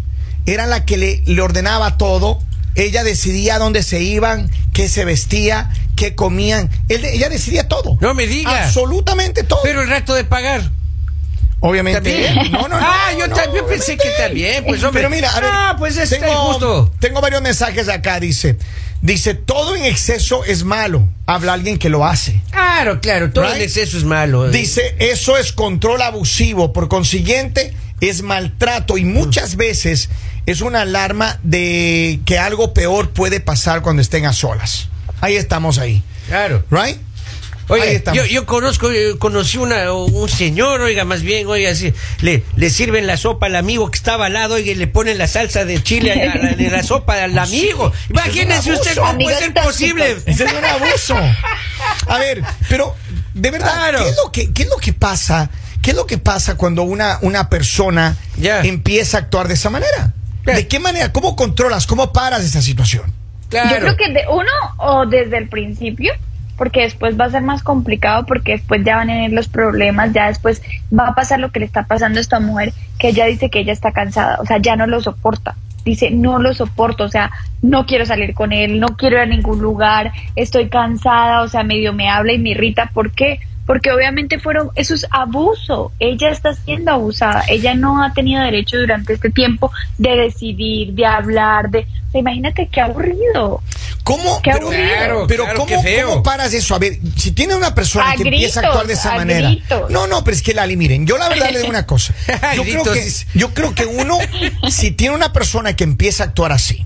era 0.46 0.68
la 0.68 0.86
que 0.86 0.98
le, 0.98 1.24
le 1.26 1.42
ordenaba 1.42 1.98
todo, 1.98 2.42
ella 2.76 3.04
decidía 3.04 3.60
dónde 3.60 3.84
se 3.84 4.02
iban, 4.02 4.50
qué 4.74 4.90
se 4.90 5.06
vestía, 5.06 5.70
qué 5.96 6.16
comían, 6.16 6.70
Él- 6.90 7.06
ella 7.06 7.30
decidía 7.30 7.68
todo. 7.68 7.98
No 8.02 8.14
me 8.14 8.26
diga. 8.28 8.66
Absolutamente 8.66 9.44
todo. 9.44 9.60
Pero 9.64 9.82
el 9.82 9.90
rato 9.90 10.14
de 10.14 10.24
pagar. 10.24 10.72
Obviamente. 11.60 12.02
También. 12.02 12.52
No, 12.52 12.68
no, 12.68 12.68
no. 12.68 12.78
Ah, 12.82 13.12
yo 13.18 13.28
no, 13.28 13.36
también 13.36 13.66
pensé 13.66 13.96
que 13.98 14.10
también, 14.18 14.66
pues, 14.66 14.84
hombre. 14.84 15.02
Pero 15.02 15.10
mira, 15.10 15.30
a 15.30 15.40
ver. 15.40 15.50
Ah, 15.54 15.76
pues 15.80 15.96
está 15.96 16.18
tengo, 16.20 16.32
injusto. 16.34 16.92
Tengo 17.00 17.22
varios 17.22 17.42
mensajes 17.42 17.88
acá, 17.88 18.20
dice. 18.20 18.58
Dice, 19.02 19.34
todo 19.34 19.76
en 19.76 19.84
exceso 19.86 20.44
es 20.46 20.64
malo. 20.66 21.08
Habla 21.26 21.54
alguien 21.54 21.78
que 21.78 21.88
lo 21.90 22.06
hace. 22.06 22.42
Claro, 22.52 23.00
claro, 23.02 23.32
todo 23.32 23.46
Right? 23.46 23.56
el 23.58 23.62
exceso 23.64 23.98
es 23.98 24.04
malo. 24.04 24.50
Dice, 24.50 24.96
eso 25.00 25.38
es 25.38 25.54
control 25.54 26.02
abusivo. 26.02 26.74
Por 26.74 26.90
consiguiente, 26.90 27.74
es 28.02 28.22
maltrato. 28.24 28.98
Y 28.98 29.06
muchas 29.06 29.56
veces 29.56 30.10
es 30.46 30.62
una 30.62 30.82
alarma 30.82 31.40
de 31.44 32.20
que 32.26 32.38
algo 32.40 32.74
peor 32.74 33.10
puede 33.12 33.40
pasar 33.40 33.82
cuando 33.82 34.02
estén 34.02 34.26
a 34.26 34.34
solas. 34.34 34.88
Ahí 35.22 35.36
estamos 35.36 35.78
ahí. 35.80 36.04
Claro. 36.28 36.64
¿Right? 36.70 36.98
Ahí 37.70 37.80
Oye, 37.80 37.96
estamos. 37.96 38.18
yo, 38.22 38.26
yo 38.26 38.46
conozco, 38.46 38.92
eh, 38.92 39.16
conocí 39.18 39.58
una, 39.58 39.94
un 39.94 40.28
señor, 40.28 40.82
oiga, 40.82 41.06
más 41.06 41.22
bien, 41.22 41.48
oiga, 41.48 41.72
así, 41.72 41.94
le, 42.20 42.44
le 42.58 42.70
sirven 42.70 43.08
la 43.08 43.16
sopa 43.16 43.46
al 43.46 43.56
amigo 43.56 43.90
que 43.90 43.96
estaba 43.98 44.26
al 44.26 44.34
lado, 44.34 44.56
oiga, 44.56 44.72
y 44.72 44.76
le 44.76 44.88
ponen 44.88 45.18
la 45.18 45.30
salsa 45.30 45.64
de 45.64 45.82
chile 45.82 46.12
a 46.12 46.36
la, 46.36 46.52
de 46.56 46.70
la 46.70 46.84
sopa 46.84 47.24
al 47.24 47.38
amigo. 47.40 47.94
Imagínese 48.10 48.70
un 48.72 48.76
usted 48.76 48.98
cómo 48.98 49.18
puede 49.18 49.38
ser 49.40 49.54
tóxicos. 49.54 49.66
posible. 49.74 50.18
Ese 50.26 50.44
es 50.44 50.52
un 50.52 50.66
abuso. 50.66 51.16
A 52.08 52.18
ver, 52.20 52.44
pero 52.68 52.96
de 53.34 53.50
verdad, 53.52 53.72
Claro. 53.74 54.00
¿qué, 54.04 54.10
es 54.10 54.16
lo 54.24 54.32
que, 54.32 54.52
¿qué 54.54 54.64
es 54.64 54.70
lo 54.70 54.78
que 54.78 54.92
pasa? 54.92 55.50
¿Qué 55.82 55.92
es 55.92 55.96
lo 55.96 56.06
que 56.06 56.18
pasa 56.18 56.56
cuando 56.56 56.84
una, 56.84 57.18
una 57.22 57.50
persona 57.50 58.18
Ya. 58.38 58.62
empieza 58.62 59.18
a 59.18 59.20
actuar 59.22 59.48
de 59.48 59.54
esa 59.54 59.70
manera? 59.70 60.12
¿De 60.46 60.68
qué 60.68 60.80
manera? 60.80 61.12
¿Cómo 61.12 61.36
controlas? 61.36 61.88
¿Cómo 61.88 62.12
paras 62.12 62.44
esa 62.44 62.62
situación? 62.62 63.04
Claro. 63.50 63.70
Yo 63.70 63.82
creo 63.82 63.96
que 63.96 64.14
de 64.14 64.26
uno 64.30 64.52
o 64.78 65.06
desde 65.06 65.38
el 65.38 65.48
principio, 65.48 66.14
porque 66.58 66.82
después 66.82 67.20
va 67.20 67.26
a 67.26 67.32
ser 67.32 67.42
más 67.42 67.64
complicado, 67.64 68.26
porque 68.26 68.54
después 68.54 68.82
ya 68.84 68.98
van 68.98 69.10
a 69.10 69.14
venir 69.14 69.34
los 69.34 69.48
problemas, 69.48 70.14
ya 70.14 70.28
después 70.28 70.62
va 70.98 71.10
a 71.10 71.16
pasar 71.16 71.40
lo 71.40 71.52
que 71.52 71.60
le 71.60 71.66
está 71.66 71.84
pasando 71.84 72.20
a 72.20 72.22
esta 72.22 72.40
mujer, 72.40 72.74
que 73.00 73.10
ella 73.10 73.26
dice 73.26 73.50
que 73.50 73.60
ella 73.60 73.74
está 73.74 73.92
cansada, 73.92 74.38
o 74.40 74.46
sea, 74.46 74.58
ya 74.58 74.76
no 74.76 74.88
lo 74.88 75.02
soporta. 75.02 75.56
Dice, 75.86 76.12
no 76.12 76.40
lo 76.40 76.54
soporto, 76.54 77.04
o 77.04 77.10
sea, 77.10 77.32
no 77.62 77.86
quiero 77.86 78.06
salir 78.06 78.34
con 78.34 78.54
él, 78.54 78.80
no 78.80 78.96
quiero 78.96 79.18
ir 79.18 79.24
a 79.24 79.26
ningún 79.26 79.62
lugar, 79.62 80.14
estoy 80.36 80.70
cansada, 80.70 81.42
o 81.42 81.50
sea, 81.50 81.64
medio 81.64 81.92
me 81.92 82.10
habla 82.10 82.34
y 82.34 82.40
me 82.40 82.52
irrita. 82.52 82.90
¿Por 82.94 83.12
qué? 83.12 83.40
Porque 83.66 83.92
obviamente 83.92 84.40
fueron, 84.40 84.72
eso 84.76 84.94
es 84.94 85.06
abuso, 85.10 85.92
ella 86.00 86.30
está 86.30 86.54
siendo 86.54 86.92
abusada, 86.92 87.44
ella 87.48 87.74
no 87.76 88.04
ha 88.04 88.14
tenido 88.14 88.44
derecho 88.44 88.78
durante 88.78 89.14
este 89.14 89.30
tiempo 89.30 89.72
de 89.98 90.18
decidir, 90.18 90.94
de 90.94 91.06
hablar, 91.06 91.70
de, 91.70 91.80
o 91.80 92.12
sea, 92.12 92.20
imagínate 92.20 92.68
qué 92.72 92.82
aburrido. 92.82 93.62
¿Cómo? 94.04 94.42
Qué 94.42 94.52
pero, 94.52 94.66
aburrido. 94.66 94.88
Claro, 94.88 95.26
pero 95.28 95.44
claro, 95.46 95.60
¿cómo, 95.60 95.68
qué 95.70 95.80
feo. 95.80 96.10
cómo 96.10 96.24
paras 96.24 96.54
eso? 96.54 96.76
A 96.76 96.80
ver, 96.80 97.00
si 97.16 97.32
tiene 97.32 97.56
una 97.56 97.74
persona 97.74 98.12
A 98.12 98.16
que 98.16 98.24
empieza 98.24 98.60
a 98.60 98.68
actuar 98.68 98.86
de 98.86 98.94
esa 98.94 99.16
manera. 99.16 99.50
gritos. 99.50 99.90
No, 99.90 100.08
no, 100.08 100.24
pero 100.26 100.36
es 100.36 100.44
que 100.44 100.54
Lali, 100.54 100.76
miren, 100.76 101.08
yo 101.08 101.18
la 101.18 101.30
verdad 101.30 101.52
le 101.52 101.60
digo 101.60 101.70
una 101.70 101.86
cosa. 101.86 102.14
A 102.42 102.56
Yo 102.56 102.64
creo, 102.64 102.84
que, 102.84 103.12
yo 103.34 103.54
creo 103.54 103.74
que 103.74 103.86
uno, 103.86 104.18
si 104.70 104.92
tiene 104.92 105.16
una 105.16 105.32
persona 105.32 105.76
que 105.76 105.86
empieza 105.86 106.24
a 106.24 106.28
actuar 106.28 106.52
así, 106.52 106.86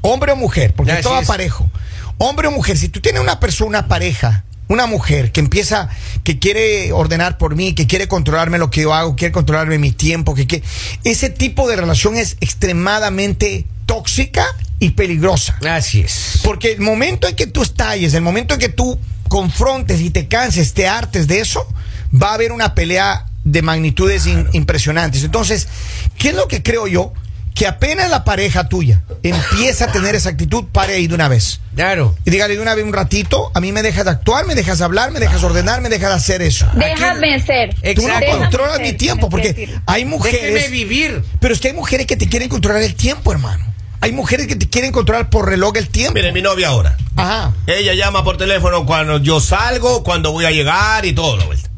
hombre 0.00 0.32
o 0.32 0.36
mujer, 0.36 0.74
porque 0.74 0.92
Así 0.92 1.02
todo 1.02 1.20
es. 1.20 1.28
parejo, 1.28 1.70
hombre 2.18 2.48
o 2.48 2.50
mujer, 2.50 2.76
si 2.76 2.88
tú 2.88 3.00
tienes 3.00 3.22
una 3.22 3.38
persona, 3.38 3.68
una 3.68 3.88
pareja, 3.88 4.44
una 4.68 4.86
mujer 4.86 5.32
que 5.32 5.40
empieza, 5.40 5.88
que 6.24 6.38
quiere 6.38 6.92
ordenar 6.92 7.38
por 7.38 7.56
mí, 7.56 7.74
que 7.74 7.86
quiere 7.86 8.06
controlarme 8.06 8.58
lo 8.58 8.70
que 8.70 8.82
yo 8.82 8.92
hago, 8.94 9.16
quiere 9.16 9.32
controlarme 9.32 9.78
mi 9.78 9.92
tiempo, 9.92 10.34
que, 10.34 10.46
que 10.46 10.62
ese 11.04 11.30
tipo 11.30 11.68
de 11.68 11.76
relación 11.76 12.16
es 12.16 12.36
extremadamente 12.40 13.66
tóxica 13.86 14.44
y 14.78 14.90
peligrosa. 14.90 15.58
Así 15.68 16.00
es. 16.00 16.40
Porque 16.44 16.72
el 16.72 16.80
momento 16.80 17.26
en 17.28 17.34
que 17.34 17.46
tú 17.46 17.62
estalles, 17.62 18.14
el 18.14 18.22
momento 18.22 18.54
en 18.54 18.60
que 18.60 18.68
tú 18.68 18.98
confrontes 19.28 20.00
y 20.00 20.10
te 20.10 20.28
canses, 20.28 20.72
te 20.74 20.86
hartes 20.86 21.26
de 21.26 21.40
eso, 21.40 21.66
va 22.14 22.30
a 22.30 22.34
haber 22.34 22.52
una 22.52 22.74
pelea 22.74 23.26
de 23.44 23.62
magnitudes 23.62 24.26
in- 24.26 24.48
impresionantes. 24.52 25.24
Entonces, 25.24 25.66
¿qué 26.18 26.28
es 26.30 26.34
lo 26.34 26.46
que 26.48 26.62
creo 26.62 26.86
yo? 26.86 27.12
Que 27.58 27.66
apenas 27.66 28.08
la 28.08 28.22
pareja 28.22 28.68
tuya 28.68 29.02
empieza 29.24 29.86
a 29.86 29.92
tener 29.92 30.14
esa 30.14 30.28
actitud, 30.28 30.66
pare 30.70 30.94
ahí 30.94 31.08
de 31.08 31.14
una 31.16 31.26
vez. 31.26 31.60
Claro. 31.74 32.14
Y 32.24 32.30
dígale 32.30 32.54
de 32.54 32.62
una 32.62 32.76
vez 32.76 32.84
un 32.84 32.92
ratito, 32.92 33.50
a 33.52 33.60
mí 33.60 33.72
me 33.72 33.82
dejas 33.82 34.04
de 34.04 34.12
actuar, 34.12 34.46
me 34.46 34.54
dejas 34.54 34.78
de 34.78 34.84
hablar, 34.84 35.10
me 35.10 35.18
dejas 35.18 35.40
de 35.40 35.46
ordenar, 35.48 35.80
me 35.80 35.88
dejas 35.88 36.10
de 36.10 36.14
hacer 36.14 36.42
eso. 36.42 36.68
Déjame 36.74 37.40
ser. 37.40 37.74
Tú 37.96 38.02
no. 38.02 38.16
Déjame 38.20 38.26
controlas 38.26 38.76
ser, 38.76 38.86
mi 38.86 38.92
tiempo, 38.92 39.28
porque 39.28 39.80
hay 39.86 40.04
Déjeme 40.04 40.04
mujeres... 40.04 40.70
vivir. 40.70 41.24
Pero 41.40 41.52
es 41.52 41.58
que 41.58 41.68
hay 41.68 41.74
mujeres 41.74 42.06
que 42.06 42.16
te 42.16 42.28
quieren 42.28 42.48
controlar 42.48 42.80
el 42.82 42.94
tiempo, 42.94 43.32
hermano. 43.32 43.64
Hay 44.00 44.12
mujeres 44.12 44.46
que 44.46 44.54
te 44.54 44.68
quieren 44.68 44.92
controlar 44.92 45.28
por 45.28 45.48
reloj 45.48 45.76
el 45.78 45.88
tiempo. 45.88 46.14
Mire, 46.14 46.30
mi 46.30 46.42
novia 46.42 46.68
ahora. 46.68 46.96
Ajá. 47.16 47.54
Ella 47.66 47.94
llama 47.94 48.22
por 48.22 48.36
teléfono 48.36 48.86
cuando 48.86 49.18
yo 49.18 49.40
salgo, 49.40 50.04
cuando 50.04 50.30
voy 50.30 50.44
a 50.44 50.52
llegar 50.52 51.04
y 51.04 51.12
todo. 51.12 51.36
la 51.36 51.44
vuelta. 51.44 51.68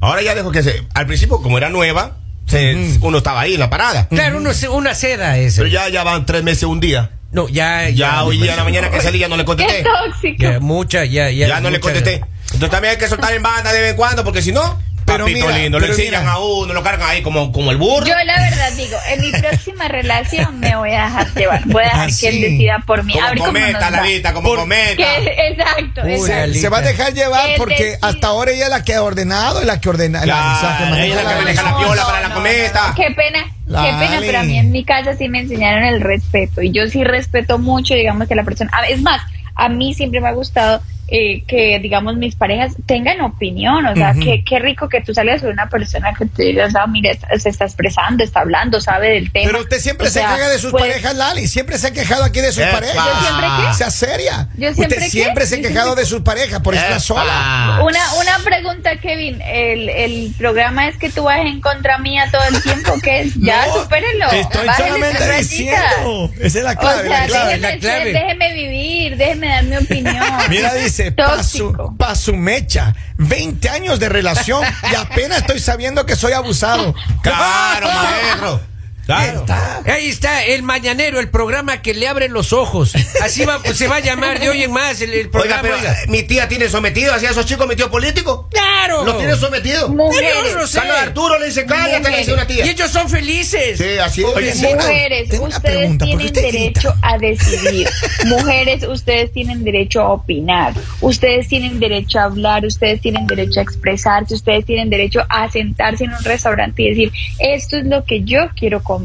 Ahora 0.00 0.22
ya 0.22 0.34
dejo 0.34 0.50
que 0.50 0.62
se. 0.62 0.82
Al 0.94 1.06
principio, 1.06 1.42
como 1.42 1.58
era 1.58 1.68
nueva, 1.68 2.16
se- 2.46 2.98
uno 3.00 3.18
estaba 3.18 3.40
ahí 3.42 3.54
en 3.54 3.60
la 3.60 3.70
parada. 3.70 4.08
Claro, 4.08 4.38
uno, 4.38 4.50
una 4.72 4.94
seda 4.94 5.36
es. 5.38 5.56
Pero 5.56 5.68
ya, 5.68 5.88
ya 5.88 6.02
van 6.04 6.24
tres 6.26 6.42
meses 6.42 6.64
un 6.64 6.80
día. 6.80 7.10
No, 7.32 7.48
ya. 7.48 7.88
Ya 7.90 8.22
hoy 8.24 8.38
día 8.38 8.52
en 8.52 8.56
la 8.56 8.64
mañana 8.64 8.90
que 8.90 9.00
salí 9.00 9.18
ya 9.18 9.28
no 9.28 9.36
le 9.36 9.42
Qué 9.42 9.46
contesté. 9.46 9.82
tóxico. 9.84 10.36
Ya, 10.42 10.60
mucha, 10.60 11.04
ya, 11.04 11.30
ya. 11.30 11.48
Ya 11.48 11.60
no 11.60 11.70
le 11.70 11.80
contesté. 11.80 12.22
Entonces 12.44 12.70
también 12.70 12.92
hay 12.92 12.98
que 12.98 13.08
soltar 13.08 13.32
en 13.34 13.42
banda 13.42 13.72
de 13.72 13.80
vez 13.80 13.90
en 13.90 13.96
cuando, 13.96 14.24
porque 14.24 14.40
si 14.40 14.52
no, 14.52 14.78
Pero 15.06 15.24
papito 15.24 15.46
mira, 15.46 15.58
lindo, 15.58 15.78
lo 15.78 15.86
mira. 15.96 16.30
a 16.32 16.38
uno, 16.40 16.74
lo 16.74 16.82
cargan 16.82 17.08
ahí 17.08 17.22
como, 17.22 17.52
como 17.52 17.70
el 17.70 17.76
burro. 17.78 18.04
Yo 18.06 18.14
la 18.24 18.40
verdad 18.40 18.72
digo, 18.76 18.96
en 19.08 19.20
mi 19.20 19.30
próxima 19.32 19.86
relación 19.88 20.58
me 20.60 20.74
voy 20.76 20.90
a 20.92 21.04
dejar 21.04 21.34
llevar, 21.34 21.62
voy 21.66 21.82
a 21.82 21.86
dejar 21.86 22.08
Ah, 22.10 22.12
que 22.20 22.28
él 22.28 22.40
decida 22.40 22.82
por 22.86 23.04
mí. 23.04 23.12
como 23.12 23.24
A 23.24 23.28
ver 23.30 23.38
cómo 23.38 23.52
cometa, 23.52 23.72
nos 23.72 23.82
va. 23.82 23.90
Lalita, 24.02 24.32
como 24.34 24.48
Por- 24.48 24.58
cometa. 24.60 24.96
Que- 24.96 25.48
exacto, 25.48 26.02
Uy, 26.04 26.12
exacto. 26.12 26.42
Ali. 26.42 26.58
Se 26.58 26.68
va 26.68 26.78
a 26.78 26.82
dejar 26.82 27.14
llevar 27.14 27.50
Es 27.50 27.56
porque 27.58 27.74
decir- 27.84 27.98
hasta 28.02 28.26
ahora 28.26 28.50
ella 28.50 28.64
es 28.64 28.70
la 28.70 28.82
que 28.84 28.94
ha 28.94 29.02
ordenado 29.02 29.62
y 29.62 29.64
la 29.64 29.80
que 29.80 29.88
ordena. 29.88 30.18
la- 30.20 30.24
Claro, 30.24 30.56
o 30.56 30.60
sea, 30.60 30.78
que 30.78 30.84
maneja 30.90 31.04
ella 31.04 31.14
es 31.14 31.14
la 31.16 31.28
que 31.30 31.34
la- 31.36 31.40
maneja 31.42 31.62
la 31.62 31.78
piola 31.78 32.04
para 32.06 32.28
la 32.28 32.34
cometa. 32.34 32.92
Qué 32.96 33.10
pena, 33.12 33.44
qué 33.66 33.72
pena, 33.98 34.16
pero 34.20 34.38
a 34.40 34.42
mí 34.42 34.58
en 34.58 34.70
mi 34.72 34.84
casa 34.84 35.16
sí 35.16 35.28
me 35.28 35.38
enseñaron 35.40 35.84
el 35.84 36.00
respeto 36.00 36.62
y 36.62 36.72
yo 36.72 36.86
sí 36.88 37.04
respeto 37.04 37.58
mucho, 37.58 37.94
digamos, 37.94 38.26
que 38.28 38.34
la 38.34 38.42
persona, 38.44 38.70
a- 38.74 38.86
es 38.88 39.00
más, 39.00 39.22
a 39.54 39.68
mí 39.68 39.94
siempre 39.94 40.20
me 40.20 40.28
ha 40.28 40.32
gustado 40.32 40.82
eh, 41.08 41.42
que, 41.46 41.78
digamos, 41.80 42.16
mis 42.16 42.34
parejas 42.34 42.72
tengan 42.86 43.20
opinión, 43.20 43.86
o 43.86 43.94
sea, 43.94 44.10
Ujú. 44.10 44.20
qué, 44.20 44.44
qué 44.44 44.58
rico 44.58 44.88
que 44.88 45.00
tú 45.00 45.14
salgas 45.14 45.40
con 45.40 45.50
una 45.50 45.68
persona 45.68 46.12
que 46.18 46.26
te 46.26 46.42
digas, 46.44 46.74
ah, 46.74 46.86
mira, 46.86 47.12
está- 47.12 47.28
se 47.38 47.48
está 47.48 47.64
expresando, 47.64 48.24
está 48.24 48.40
hablando, 48.40 48.80
sabe 48.80 49.10
del 49.10 49.30
tema. 49.30 49.46
Pero 49.50 49.60
usted 49.62 49.78
siempre 49.78 50.08
O 50.08 50.10
se 50.10 50.18
sea, 50.20 50.34
queja 50.34 50.48
de 50.48 50.58
sus 50.58 50.70
pues, 50.72 50.82
parejas, 50.84 51.14
Lali. 51.14 51.46
Siempre 51.48 51.78
se 51.78 51.86
ha 51.88 51.90
quejado 51.92 52.24
aquí 52.24 52.40
de 52.40 52.52
sus 52.52 52.62
Epa. 52.64 52.72
parejas. 52.72 52.96
¿Yo 52.96 53.20
siempre 53.26 53.46
qué? 53.68 53.74
Sea 53.74 53.90
seria. 53.90 54.48
¿Yo 54.56 54.74
siempre 54.74 54.82
usted 54.96 54.98
qué? 54.98 55.10
siempre 55.10 55.46
se 55.46 55.54
ha 55.56 55.60
quejado 55.62 55.94
de 55.94 56.04
sus 56.06 56.22
parejas, 56.22 56.60
por 56.60 56.74
eso 56.74 57.00
sola. 57.00 57.80
Una, 57.84 58.14
una 58.14 58.38
pregunta, 58.44 58.96
Kevin. 58.96 59.40
El, 59.42 59.88
el 59.88 60.34
programa 60.36 60.88
es 60.88 60.96
que 60.98 61.08
tú 61.10 61.24
vas 61.24 61.38
en 61.40 61.60
contra 61.60 61.98
mía 61.98 62.28
todo 62.32 62.42
el 62.48 62.62
tiempo. 62.62 62.94
¿Qué 63.02 63.20
es? 63.22 63.32
Ya, 63.46 63.66
No, 63.68 63.82
supérenlo. 63.82 64.26
Estoy 64.32 64.68
solamente 64.76 65.36
diciendo. 65.38 66.30
Esa 66.40 66.58
es 66.58 66.64
la 66.64 66.72
O 66.72 66.76
clave. 66.76 67.08
sea, 67.08 67.20
la 67.20 67.26
clave. 67.26 67.46
déjeme, 67.58 67.72
la 67.72 67.78
clave. 67.78 68.02
ser, 68.04 68.12
déjeme 68.12 68.52
vivir, 68.54 69.16
déjeme 69.16 69.48
dar 69.48 69.64
mi 69.64 69.76
opinión. 69.76 70.24
Mira, 70.48 70.74
dice, 70.74 70.95
pa' 71.12 71.42
su, 71.42 71.58
Tóxico. 71.72 71.94
pa' 71.96 72.14
su 72.14 72.34
mecha, 72.34 72.94
20 73.18 73.68
años 73.68 74.00
de 74.00 74.08
relación 74.08 74.62
y 74.90 74.94
apenas 74.94 75.38
estoy 75.38 75.60
sabiendo 75.60 76.06
que 76.06 76.16
soy 76.16 76.32
abusado. 76.32 76.94
Claro, 77.22 77.88
maestro. 77.94 78.60
Claro. 79.06 79.46
Ahí 79.86 80.08
está, 80.08 80.44
el 80.44 80.62
mañanero, 80.64 81.20
el 81.20 81.28
programa 81.28 81.80
que 81.80 81.94
le 81.94 82.08
abre 82.08 82.28
los 82.28 82.52
ojos. 82.52 82.92
Así 83.22 83.44
va, 83.44 83.62
se 83.72 83.86
va 83.86 83.96
a 83.96 84.00
llamar 84.00 84.40
de 84.40 84.48
hoy 84.48 84.64
en 84.64 84.72
más 84.72 85.00
el, 85.00 85.10
el 85.12 85.20
Oiga, 85.26 85.30
programa. 85.30 85.62
pero 85.62 85.76
oiga. 85.76 85.92
eh, 86.02 86.06
mi 86.08 86.24
tía 86.24 86.48
tiene 86.48 86.68
sometido 86.68 87.14
así 87.14 87.24
a 87.24 87.30
esos 87.30 87.46
chicos, 87.46 87.68
mi 87.68 87.76
tío 87.76 87.88
político. 87.88 88.48
¡Claro! 88.50 89.04
Los 89.04 89.16
tiene 89.18 89.36
sometidos. 89.36 89.90
Mujeres. 89.90 90.54
No 90.54 90.66
sé. 90.66 90.78
Carlos 90.80 90.96
Arturo 90.98 91.38
le 91.38 91.46
dice, 91.46 91.64
cállate, 91.66 92.10
le 92.10 92.18
dice 92.18 92.32
una 92.32 92.46
Y 92.48 92.60
ellos 92.68 92.90
son 92.90 93.08
felices. 93.08 93.78
Sí, 93.78 93.98
así 93.98 94.22
es. 94.22 94.26
Oye. 94.26 94.54
Mujeres, 94.74 95.28
tengo 95.28 95.44
ustedes 95.44 95.60
pregunta, 95.62 96.04
¿por 96.06 96.18
qué 96.18 96.18
tienen 96.18 96.26
usted 96.26 96.42
derecho 96.42 96.90
grita? 96.92 97.08
a 97.08 97.18
decidir. 97.18 97.88
Mujeres, 98.26 98.82
ustedes 98.88 99.32
tienen 99.32 99.62
derecho 99.62 100.00
a 100.02 100.12
opinar. 100.14 100.72
Ustedes 101.00 101.46
tienen 101.46 101.78
derecho 101.78 102.18
a 102.18 102.24
hablar. 102.24 102.64
Ustedes 102.66 103.00
tienen 103.00 103.26
derecho 103.28 103.60
a 103.60 103.62
expresarse. 103.62 104.34
Ustedes 104.34 104.64
tienen 104.64 104.90
derecho 104.90 105.24
a 105.28 105.48
sentarse 105.50 106.04
en 106.04 106.12
un 106.12 106.24
restaurante 106.24 106.82
y 106.82 106.88
decir, 106.90 107.12
esto 107.38 107.76
es 107.76 107.86
lo 107.86 108.04
que 108.04 108.22
yo 108.24 108.50
quiero 108.56 108.82
comer. 108.82 108.95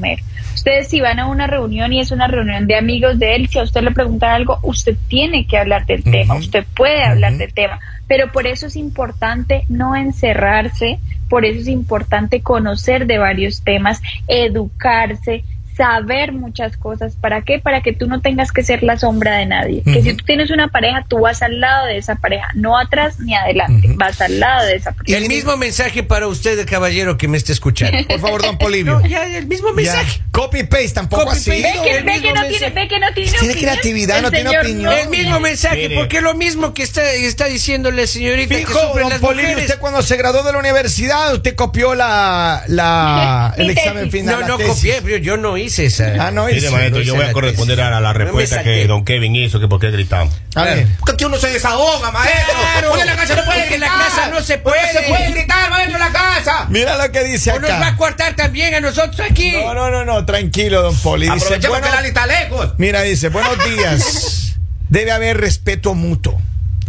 Ustedes 0.54 0.90
si 0.90 1.02
van 1.02 1.20
a 1.20 1.28
una 1.28 1.48
reunión 1.48 1.92
y 1.94 2.00
es 2.00 2.12
una 2.12 2.28
reunión 2.28 2.68
de 2.68 2.76
amigos 2.76 3.18
de 3.18 3.36
él, 3.36 3.48
si 3.48 3.60
a 3.60 3.64
usted 3.64 3.82
le 3.82 3.92
preguntan 3.92 4.32
algo, 4.32 4.60
usted 4.64 4.96
tiene 5.08 5.48
que 5.48 5.58
hablar 5.58 5.86
del 5.86 6.04
tema. 6.04 6.36
Usted 6.36 6.66
puede 6.76 7.04
hablar 7.04 7.34
del 7.34 7.54
tema. 7.54 7.80
Pero 8.08 8.32
por 8.32 8.46
eso 8.46 8.68
es 8.68 8.76
importante 8.76 9.66
no 9.70 9.96
encerrarse, 9.96 11.00
por 11.30 11.46
eso 11.46 11.62
es 11.62 11.68
importante 11.68 12.42
conocer 12.42 13.08
de 13.08 13.18
varios 13.18 13.64
temas, 13.64 14.02
educarse, 14.28 15.44
saber 15.76 16.32
muchas 16.32 16.78
cosas. 16.78 17.16
¿Para 17.20 17.42
qué? 17.42 17.60
Para 17.60 17.82
que 17.82 17.94
tú 17.94 18.08
no 18.08 18.22
tengas 18.22 18.52
que 18.52 18.64
ser 18.64 18.84
la 18.84 18.98
sombra 18.98 19.38
de 19.38 19.46
nadie. 19.46 19.84
Que 19.84 20.02
si 20.02 20.14
tú 20.14 20.26
tienes 20.26 20.52
una 20.52 20.68
pareja, 20.68 21.06
tú 21.08 21.20
vas 21.22 21.42
al 21.42 21.60
lado 21.60 21.88
de 21.88 21.98
esa 21.98 22.16
pareja, 22.16 22.48
no 22.56 22.78
atrás 22.78 23.20
ni 23.20 23.36
adelante, 23.36 23.90
vas 23.96 24.20
al 24.22 24.40
lado 24.40 24.66
de 24.66 24.76
esa 24.76 24.92
pareja. 24.92 25.18
El 25.18 25.28
mismo 25.28 25.58
mensaje 25.58 26.04
para 26.04 26.28
usted, 26.28 26.66
caballero, 26.68 27.18
que 27.18 27.28
me 27.28 27.38
esté 27.38 27.52
escuchando. 27.54 27.98
Por 28.08 28.20
favor, 28.20 28.42
don 28.42 28.58
Polivio. 28.58 28.92
No, 29.02 29.08
ya, 29.08 29.26
el 29.38 29.48
mismo 29.48 29.72
mensaje. 29.74 30.20
Ya. 30.20 30.26
Copy 30.32 30.64
paste, 30.64 30.90
tampoco 30.90 31.24
Copy 31.26 31.38
así. 31.38 31.50
Ve 31.50 31.64
que, 31.84 31.92
el 31.98 32.04
ve 32.04 32.12
mismo 32.14 32.28
que 32.28 32.34
no 32.34 32.48
tiene, 32.48 32.70
ve 32.70 32.88
que 32.88 33.00
no 33.00 33.14
tiene 33.14 33.32
Tiene 33.32 33.48
opinión. 33.54 33.60
creatividad, 33.60 34.18
El 34.18 34.24
no 34.24 34.32
tiene 34.32 34.60
opinión. 34.60 34.94
El 34.94 35.10
mismo 35.10 35.40
mensaje, 35.40 35.76
Mire. 35.76 35.96
porque 35.96 36.18
es 36.18 36.24
lo 36.24 36.34
mismo 36.36 36.74
que 36.74 36.84
está, 36.84 37.10
está 37.14 37.46
diciéndole, 37.46 38.08
señorita, 38.08 38.56
que 38.56 38.66
Fijo, 38.66 38.74
sufren 38.80 39.04
don 39.04 39.10
las 39.10 39.20
Polivio, 39.20 39.44
mujeres. 39.50 39.66
usted 39.70 39.80
cuando 39.80 40.02
se 40.02 40.18
graduó 40.18 40.44
de 40.44 40.52
la 40.52 40.60
universidad, 40.60 41.34
usted 41.34 41.56
copió 41.56 41.96
la, 41.96 42.64
la 42.68 43.54
el 43.58 43.70
examen 43.70 44.12
final. 44.12 44.36
No, 44.36 44.42
la 44.42 44.48
no 44.48 44.58
tesis. 44.58 44.74
copié, 44.76 45.02
pero 45.02 45.18
yo 45.18 45.38
no 45.38 45.58
hice 45.62 45.86
esa. 45.86 46.28
Ah, 46.28 46.32
no 46.32 46.46
Mire, 46.46 46.58
hizo. 46.60 46.72
maestro, 46.72 47.00
no 47.00 47.04
yo 47.06 47.14
hice 47.14 47.22
voy 47.22 47.30
a 47.30 47.34
corresponder 47.34 47.82
a 47.82 48.00
la 48.02 48.14
respuesta 48.14 48.64
que 48.64 48.86
don 48.88 49.06
Kevin 49.06 49.36
hizo, 49.36 49.60
que 49.60 49.68
por 49.68 49.80
qué 49.80 49.92
gritamos. 49.92 50.34
A 50.56 50.64
ver. 50.64 50.88
Porque 51.06 51.26
uno 51.26 51.38
se 51.38 51.48
desahoga, 51.50 52.12
maestro. 52.12 52.54
Claro. 52.60 52.88
Porque 52.90 53.02
en 53.02 53.08
la 53.08 53.16
casa 53.16 53.36
no 53.36 53.46
puede 53.46 53.60
Porque 53.62 53.76
en 53.76 53.82
la 53.82 53.88
gritar. 53.88 54.08
casa 54.16 54.28
no 54.30 54.42
se 54.42 54.58
puede. 54.58 54.92
se 54.94 55.02
puede 55.08 55.32
gritar, 55.32 55.70
maestro, 55.70 55.96
en 55.96 56.00
la 56.02 56.12
casa. 56.12 56.66
Mira 56.70 56.98
lo 56.98 57.12
que 57.12 57.24
dice 57.24 57.52
O 57.52 57.60
nos 57.60 57.70
va 57.70 57.76
a 57.78 57.88
acá. 57.88 57.98
cortar 57.98 58.36
también 58.36 58.74
a 58.76 58.80
nosotros 58.82 59.20
aquí. 59.20 59.52
No, 59.52 59.74
no, 59.74 59.90
no, 59.90 60.04
no, 60.06 60.26
tranquilo, 60.26 60.82
don 60.82 60.96
Poli. 60.98 61.30
Dice, 61.30 61.58
bueno, 61.70 61.86
que 61.88 61.92
la 61.94 62.02
lista 62.02 62.26
lejos. 62.28 62.74
mira, 62.78 63.02
dice, 63.04 63.30
buenos 63.30 63.58
días. 63.66 64.56
Debe 64.90 65.12
haber 65.12 65.38
respeto 65.40 65.94
mutuo. 65.94 66.42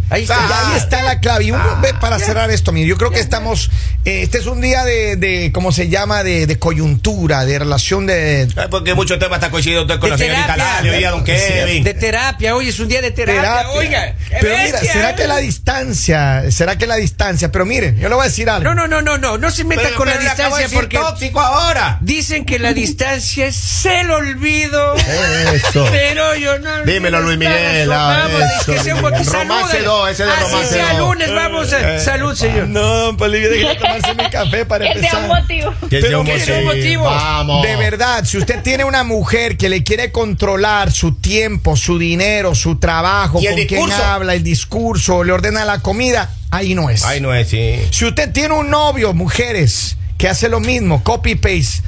Ahí 0.09 0.21
Y 0.21 0.23
está. 0.23 0.69
ahí 0.71 0.77
está 0.77 1.01
la 1.03 1.19
clave. 1.19 1.45
Y 1.45 1.51
uno 1.51 1.63
Ah, 1.65 1.79
ve 1.81 1.93
para 1.93 2.19
cerrar 2.19 2.51
esto, 2.51 2.71
mire, 2.71 2.87
yo 2.87 2.97
creo 2.97 3.11
que 3.11 3.19
estamos, 3.21 3.71
este 4.05 4.37
es 4.37 4.45
un 4.47 4.59
día 4.61 4.83
de, 4.83 5.15
de 5.15 5.51
¿cómo 5.53 5.71
se 5.71 5.87
llama? 5.89 6.23
De, 6.23 6.45
de 6.45 6.59
coyuntura, 6.59 7.45
de 7.45 7.57
relación 7.59 8.05
de... 8.05 8.41
Eh, 8.43 8.47
Porque 8.69 8.93
muchos 8.93 9.17
temas 9.19 9.37
están 9.37 9.51
coincidiendo 9.51 9.83
usted 9.83 9.99
con 9.99 10.09
De 10.09 10.17
la 10.17 10.17
señorita. 10.17 10.57
Lali, 10.57 10.89
oiga, 10.89 11.11
don 11.11 11.23
Kevin. 11.23 11.83
De 11.83 11.93
terapia, 11.93 12.55
hoy 12.55 12.67
es 12.69 12.79
un 12.79 12.87
día 12.89 13.01
de 13.01 13.11
terapia. 13.11 13.41
terapia. 13.41 13.69
Oiga, 13.71 14.15
pero 14.41 14.55
mira, 14.57 14.71
bestia. 14.79 14.93
¿será 14.93 15.15
que 15.15 15.27
la 15.27 15.37
distancia? 15.37 16.51
¿Será 16.51 16.77
que 16.77 16.87
la 16.87 16.95
distancia? 16.95 17.51
Pero 17.51 17.65
miren, 17.65 17.97
yo 17.97 18.09
le 18.09 18.15
voy 18.15 18.25
a 18.25 18.27
decir 18.27 18.49
algo. 18.49 18.63
No, 18.63 18.75
no, 18.75 18.87
no, 18.87 19.01
no, 19.01 19.17
no, 19.17 19.37
no 19.37 19.51
se 19.51 19.63
meta 19.63 19.83
Pero- 19.83 19.95
con 19.95 20.07
la 20.07 20.13
pero 20.13 20.23
le 20.25 20.29
acabo 20.31 20.55
de 20.57 20.63
distancia 20.63 20.79
decir 20.79 20.79
porque 20.79 20.97
tóxico 20.97 21.39
ahora. 21.41 21.97
dicen 22.01 22.45
que 22.45 22.59
la 22.59 22.73
distancia 22.73 23.45
es 23.47 23.85
el 23.85 24.11
olvido. 24.11 24.95
Eso. 24.95 25.87
Pero 25.91 26.35
yo 26.35 26.59
no. 26.59 26.83
Dímelo, 26.83 27.21
Luis 27.21 27.37
Miguel, 27.37 27.87
Vamos, 27.87 28.41
ah, 28.41 28.49
es 28.57 28.65
que 28.65 28.93
Miguel. 28.93 29.01
Romance 29.01 29.31
salúdale. 29.31 29.81
No, 29.85 30.07
ese 30.07 30.25
de 30.25 30.31
Así 30.31 30.41
romance 30.43 30.73
sea 30.73 30.93
no. 30.93 30.99
lunes, 31.07 31.33
vamos. 31.33 31.73
a- 31.73 31.95
Eh, 31.95 31.99
salud, 31.99 32.35
señor. 32.35 32.67
No, 32.67 33.11
déjeme 33.13 33.77
tomarse 34.01 34.23
mi 34.23 34.29
café 34.29 34.65
para 34.65 34.85
Que 34.93 34.99
sea 34.99 35.17
un 35.17 35.23
empezar. 35.23 35.41
motivo. 35.41 35.73
Que 35.89 36.01
sea 36.01 36.19
un 36.19 36.25
que 36.25 36.39
sea 36.39 36.57
un 36.59 36.65
motivo. 36.65 37.03
Vamos. 37.03 37.63
De 37.63 37.75
verdad, 37.75 38.23
si 38.25 38.37
usted 38.37 38.61
tiene 38.61 38.83
una 38.83 39.03
mujer 39.03 39.57
que 39.57 39.69
le 39.69 39.83
quiere 39.83 40.11
controlar 40.11 40.91
su 40.91 41.15
tiempo, 41.15 41.75
su 41.75 41.97
dinero, 41.97 42.55
su 42.55 42.77
trabajo, 42.77 43.39
con 43.41 43.55
quién 43.67 43.91
habla, 43.91 44.33
el 44.33 44.43
discurso, 44.43 45.23
le 45.23 45.31
ordena 45.31 45.65
la 45.65 45.79
comida, 45.79 46.29
ahí 46.51 46.75
no 46.75 46.89
es. 46.89 47.03
Ay, 47.03 47.21
no 47.21 47.33
es, 47.33 47.49
sí. 47.49 47.79
Si 47.91 48.05
usted 48.05 48.31
tiene 48.31 48.53
un 48.53 48.69
novio, 48.69 49.13
mujeres, 49.13 49.97
que 50.17 50.27
hace 50.29 50.49
lo 50.49 50.59
mismo, 50.59 51.03
copy 51.03 51.35
paste, 51.35 51.83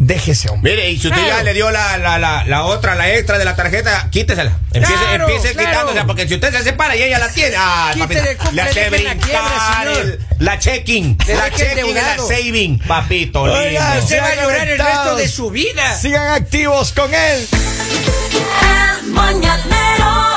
déjese, 0.00 0.48
hombre. 0.48 0.72
Mire, 0.74 0.90
y 0.90 0.98
si 0.98 1.06
usted 1.08 1.20
Claro. 1.22 1.36
ya 1.38 1.42
le 1.44 1.54
dio 1.54 1.70
la, 1.70 1.96
la, 1.98 2.18
la, 2.18 2.44
la 2.46 2.64
otra, 2.64 2.94
la 2.96 3.10
extra 3.14 3.38
de 3.38 3.44
la 3.44 3.54
tarjeta, 3.54 4.08
quítesela. 4.10 4.52
Empiece, 4.72 4.94
Claro, 5.04 5.28
empiece 5.28 5.52
claro. 5.54 5.68
quitándosela, 5.70 6.06
porque 6.06 6.26
si 6.26 6.34
usted 6.34 6.52
se 6.52 6.62
separa 6.64 6.96
y 6.96 7.02
ella 7.02 7.18
la 7.18 7.28
tiene, 7.28 7.54
ah, 7.58 7.90
Quítele, 7.94 8.34
papito, 8.36 8.52
le 8.52 8.62
hace 8.62 8.90
deje 8.90 9.04
la 9.04 9.14
quiebra, 9.14 9.40
brincar 9.84 10.18
la 10.38 10.58
checking, 10.58 11.18
la 11.28 11.50
checking 11.50 11.86
y 11.86 11.92
la 11.94 12.16
saving, 12.18 12.78
papito 12.80 13.42
Oiga, 13.42 13.90
lindo. 13.94 14.04
Usted 14.04 14.20
va 14.22 14.26
a 14.26 14.34
llorar 14.36 14.68
el 14.68 14.78
resto 14.78 15.16
de 15.16 15.28
su 15.28 15.50
vida. 15.50 15.96
Sigan 15.96 16.28
activos 16.28 16.92
con 16.92 17.14
él. 17.14 17.46
El 19.02 19.06
mañanero 19.12 20.29